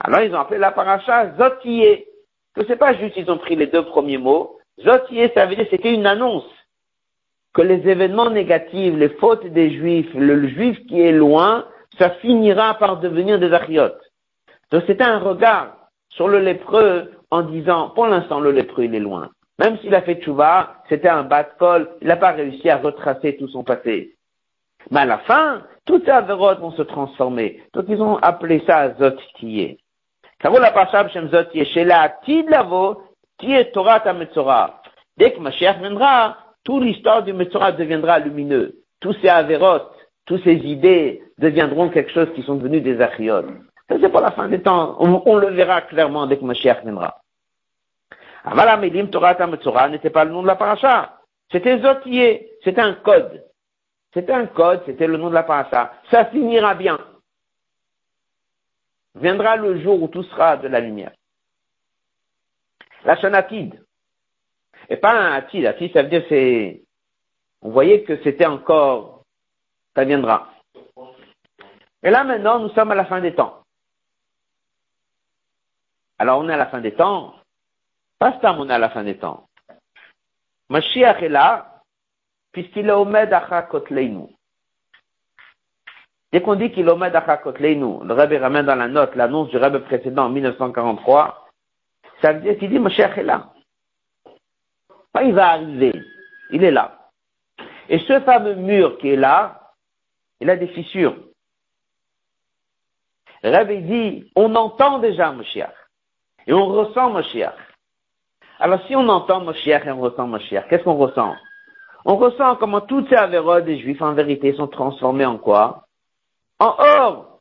[0.00, 2.04] Alors ils ont appelé la paracha Zotiye.
[2.54, 5.66] Que c'est pas juste, ils ont pris les deux premiers mots, Zotier, ça veut dire
[5.70, 6.44] c'était une annonce
[7.58, 11.64] que les événements négatifs, les fautes des juifs, le, juif qui est loin,
[11.98, 14.00] ça finira par devenir des achiotes.
[14.70, 15.74] Donc c'était un regard
[16.08, 19.30] sur le lépreux en disant, pour l'instant le lépreux il est loin.
[19.58, 22.76] Même s'il a fait tchouva, c'était un bas de col, il n'a pas réussi à
[22.76, 24.14] retracer tout son passé.
[24.92, 27.60] Mais à la fin, toutes ces avérotes vont se transformer.
[27.74, 28.82] Donc ils ont appelé ça
[34.12, 34.80] Metzora.
[35.16, 36.36] Dès que Mashiach viendra,
[36.68, 38.84] toute l'histoire du Metzora deviendra lumineux.
[39.00, 39.90] Tous ces avérotes,
[40.26, 43.46] toutes ces idées deviendront quelque chose qui sont devenus des achiot.
[43.88, 44.96] Ça, c'est pour la fin des temps.
[45.00, 47.22] On, le verra clairement dès que Mashiach viendra.
[48.44, 51.16] Avala Melim Torah Metzora n'était pas le nom de la paracha.
[51.50, 52.46] C'était Zotiye.
[52.62, 53.46] C'était un code.
[54.12, 55.94] C'était un code, c'était le nom de la paracha.
[56.10, 56.98] Ça finira bien.
[59.14, 61.12] Viendra le jour où tout sera de la lumière.
[63.06, 63.82] La chanatide.
[64.88, 65.66] Et pas un atid.
[65.66, 66.82] Atid, ça veut dire c'est,
[67.62, 69.24] on voyait que c'était encore,
[69.94, 70.52] ça viendra.
[72.02, 73.62] Et là maintenant, nous sommes à la fin des temps.
[76.18, 77.34] Alors on est à la fin des temps.
[78.18, 79.46] Pas Stam, on est à la fin des temps.
[80.68, 81.82] Mashiach est là,
[82.52, 84.26] puisqu'il est Omed Achakotleinu.
[86.32, 89.56] Dès qu'on dit qu'il est Omed Achakotleinu, le Rebbe ramène dans la note l'annonce du
[89.56, 91.48] Rebbe précédent en 1943,
[92.20, 93.52] ça veut dire qu'il dit Mashiach est là.
[95.12, 95.92] Pas il va arriver,
[96.50, 97.10] il est là.
[97.88, 99.72] Et ce fameux mur qui est là,
[100.40, 101.16] il a des fissures.
[103.42, 105.74] Rebbe dit, on entend déjà Mashiach.
[106.46, 107.56] Et on ressent Mashiach.
[108.58, 111.34] Alors si on entend Mashiach et on ressent Mashiach, qu'est-ce qu'on ressent?
[112.04, 115.86] On ressent comment toutes ces avérodes des Juifs, en vérité, sont transformées en quoi?
[116.58, 117.40] En or.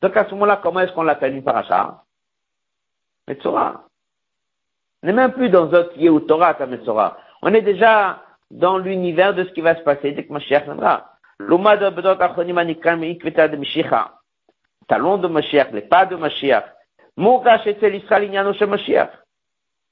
[0.00, 2.02] Donc à ce moment-là, comment est-ce qu'on l'appelle une paracha?
[3.28, 3.84] Metzora.
[5.06, 7.16] On n'est même plus dans Zotiye ou Torah à Metzora.
[7.40, 11.12] On est déjà dans l'univers de ce qui va se passer dès que Mashiach viendra.
[11.38, 14.10] L'Uma de Bedot Achonim Anikam de.
[14.88, 16.64] Talon de Mashiach, les pas de Mashiach.
[17.16, 18.28] Mogash Etzel Israël
[18.68, 19.10] Mashiach.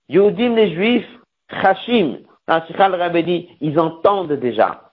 [0.09, 1.19] Yehudim les Juifs,
[1.63, 4.91] Chashim, le Rabbi dit, ils entendent déjà.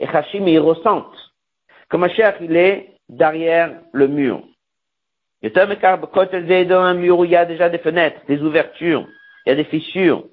[0.00, 1.32] Et Hachim, ils ressentent
[1.88, 4.42] que Mashiach, il est derrière le mur.
[5.42, 9.06] Il y a dans un mur où il y a déjà des fenêtres, des ouvertures,
[9.50, 10.24] il y a des fissures.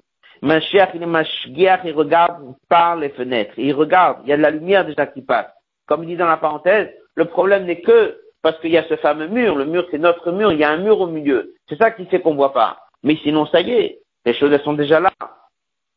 [0.42, 3.54] Mashiach, il est Mashiach, il regarde par les fenêtres.
[3.56, 5.48] Il regarde, il y a de la lumière déjà qui passe.
[5.86, 8.94] Comme il dit dans la parenthèse, le problème n'est que parce qu'il y a ce
[8.96, 9.56] fameux mur.
[9.56, 10.52] Le mur, c'est notre mur.
[10.52, 11.54] Il y a un mur au milieu.
[11.68, 12.78] C'est ça qui fait qu'on voit pas.
[13.02, 13.98] Mais sinon, ça y est.
[14.24, 15.10] Les choses, sont déjà là.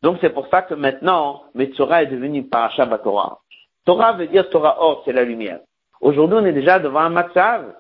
[0.02, 3.38] Donc c'est pour ça que maintenant, Metzora est devenu Parasha Torah.
[3.86, 5.60] Torah veut dire Torah or, c'est la lumière.
[6.00, 7.76] Aujourd'hui, on est déjà devant un matzav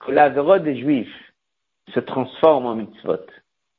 [0.00, 0.28] que la
[0.58, 1.32] des Juifs
[1.94, 3.24] se transforme en mitzvot.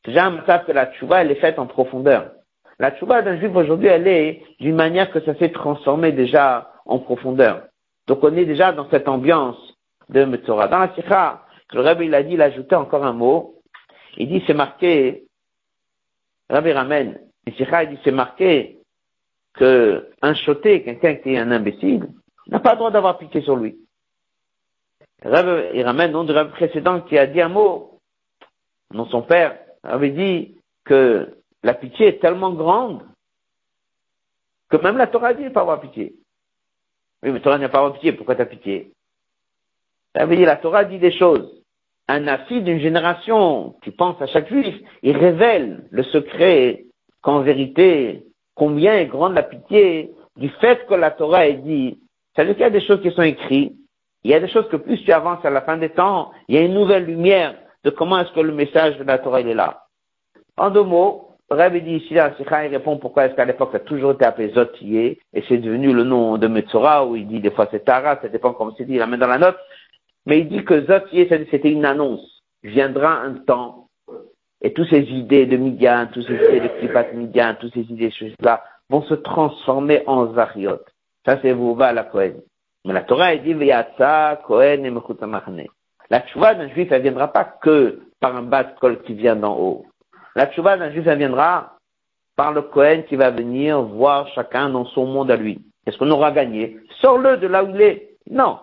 [0.05, 2.31] Déjà un que la tchouva, elle est faite en profondeur.
[2.77, 6.99] La tchouva d'un Juif aujourd'hui, elle est d'une manière que ça s'est transformé déjà en
[6.99, 7.63] profondeur.
[8.07, 9.57] Donc on est déjà dans cette ambiance
[10.09, 10.67] de Metzora.
[10.67, 11.41] Dans la Sikha,
[11.73, 13.55] le Rabbi il a dit, il a ajouté encore un mot.
[14.17, 15.25] Il dit, c'est marqué,
[16.49, 18.79] Rabbi ramène, et il dit, c'est marqué
[19.55, 22.07] que un choté, quelqu'un qui est un imbécile,
[22.47, 23.77] n'a pas le droit d'avoir piqué sur lui.
[25.23, 27.99] il ramène nom du rêve précédent qui a dit un mot.
[28.93, 33.03] Non, son père avait dit que la pitié est tellement grande
[34.69, 36.15] que même la Torah dit de pas avoir pitié.
[37.23, 38.91] Oui, mais Torah n'a pas avoir pitié, pourquoi tu as pitié?
[40.15, 41.61] Ça veut dire, la Torah dit des choses.
[42.07, 46.85] Un affi d'une génération qui pense à chaque juif, il révèle le secret
[47.21, 51.99] qu'en vérité, combien est grande la pitié du fait que la Torah est dit.
[52.33, 53.75] C'est-à-dire qu'il y a des choses qui sont écrites,
[54.23, 56.55] il y a des choses que plus tu avances à la fin des temps, il
[56.55, 57.55] y a une nouvelle lumière
[57.85, 59.85] de comment est-ce que le message de la Torah il est là.
[60.57, 63.81] En deux mots, Rabbi dit ici, là, il répond pourquoi est-ce qu'à l'époque ça a
[63.81, 67.51] toujours été appelé Zotiye, et c'est devenu le nom de Metzora, où il dit des
[67.51, 69.57] fois c'est Tara, ça dépend comme c'est dit, il la met dans la note,
[70.25, 72.41] mais il dit que Zotiye, c'était une annonce.
[72.63, 73.85] Viendra un temps
[74.65, 78.09] et toutes ces idées de Midian, toutes ces idées de Klipat Midian, toutes ces idées
[78.09, 80.79] choses-là vont se transformer en Zariot.
[81.23, 82.41] Ça, c'est Vouva la Kohen.
[82.83, 83.53] Mais la Torah, elle dit,
[84.47, 85.69] Kohen et.
[86.09, 89.57] La tchouva d'un juif, elle viendra pas que par un bas col qui vient d'en
[89.57, 89.85] haut.
[90.35, 91.77] La tchouva d'un juif, elle viendra
[92.35, 95.61] par le Kohen qui va venir voir chacun dans son monde à lui.
[95.85, 96.77] Est-ce qu'on aura gagné?
[97.01, 98.17] Sors-le de là où il est.
[98.29, 98.59] Non.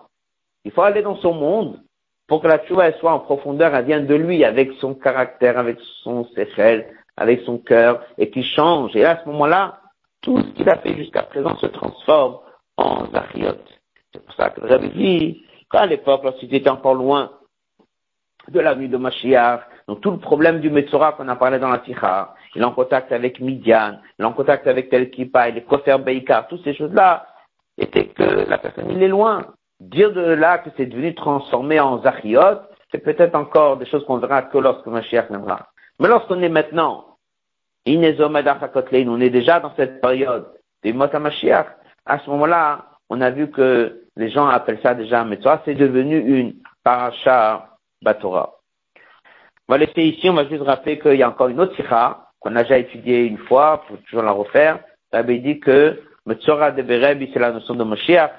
[0.65, 1.79] Il faut aller dans son monde
[2.27, 5.77] pour que la tchouva soit en profondeur, elle vient de lui, avec son caractère, avec
[6.03, 6.87] son séchel,
[7.17, 8.95] avec son cœur, et qui change.
[8.95, 9.79] Et à ce moment-là,
[10.21, 12.37] tout ce qu'il a fait jusqu'à présent se transforme
[12.77, 13.57] en Zariot.
[14.13, 17.31] C'est pour ça que j'avais dit, qu'à l'époque, lorsqu'il était encore loin
[18.47, 21.69] de la nuit de Mashiach, donc tout le problème du Metzora qu'on a parlé dans
[21.69, 25.49] la Ticha, il est en contact avec Midian, il est en contact avec tel Kippa,
[25.49, 27.25] il est Kofer Beikar, toutes ces choses-là,
[27.77, 29.47] étaient que la personne, il est loin.
[29.79, 32.61] Dire de là que c'est devenu transformé en Zachiot,
[32.91, 35.67] c'est peut-être encore des choses qu'on verra que lorsque Mashiach viendra.
[35.99, 37.17] Mais lorsqu'on est maintenant,
[37.87, 38.01] on
[39.21, 40.45] est déjà dans cette période
[40.83, 41.67] des Mota Mashiach,
[42.05, 46.19] à ce moment-là, on a vu que les gens appellent ça déjà Mitzvah, c'est devenu
[46.19, 47.69] une paracha
[48.01, 48.53] Batora.
[49.67, 52.27] On va laisser ici, on va juste rappeler qu'il y a encore une autre sikha
[52.39, 54.79] qu'on a déjà étudiée une fois, pour toujours la refaire.
[55.13, 58.31] Rabbi dit que Metzora de Berebi, c'est la notion de Moshiach.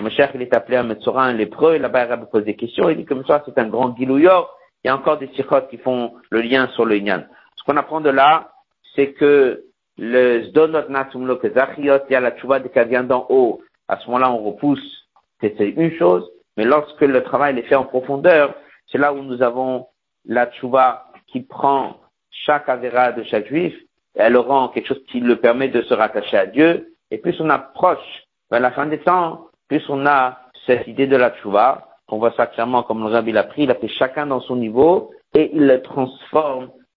[0.00, 2.96] Moshiach, il est appelé un Metzora, un lépreux, et là-bas, Rabbi pose des questions, il
[2.96, 4.56] dit que Metzora, c'est un grand Gilouyor.
[4.82, 7.24] Il y a encore des sikhot qui font le lien sur le Inyan.
[7.56, 8.50] Ce qu'on apprend de là,
[8.96, 9.64] c'est que
[9.98, 13.60] le Zdonot Natumlo Kezachiot, il y a la Tchouva de vient d'en haut.
[13.88, 15.01] À ce moment-là, on repousse,
[15.42, 18.54] c'est une chose, mais lorsque le travail est fait en profondeur,
[18.90, 19.86] c'est là où nous avons
[20.24, 21.96] la Tchouva qui prend
[22.30, 23.74] chaque avéra de chaque juif,
[24.14, 27.50] elle rend quelque chose qui le permet de se rattacher à Dieu, et plus on
[27.50, 32.18] approche vers la fin des temps, plus on a cette idée de la Tchouva, qu'on
[32.18, 35.10] voit ça clairement comme le rabbi l'a pris, il a fait chacun dans son niveau,
[35.34, 36.70] et il le transforme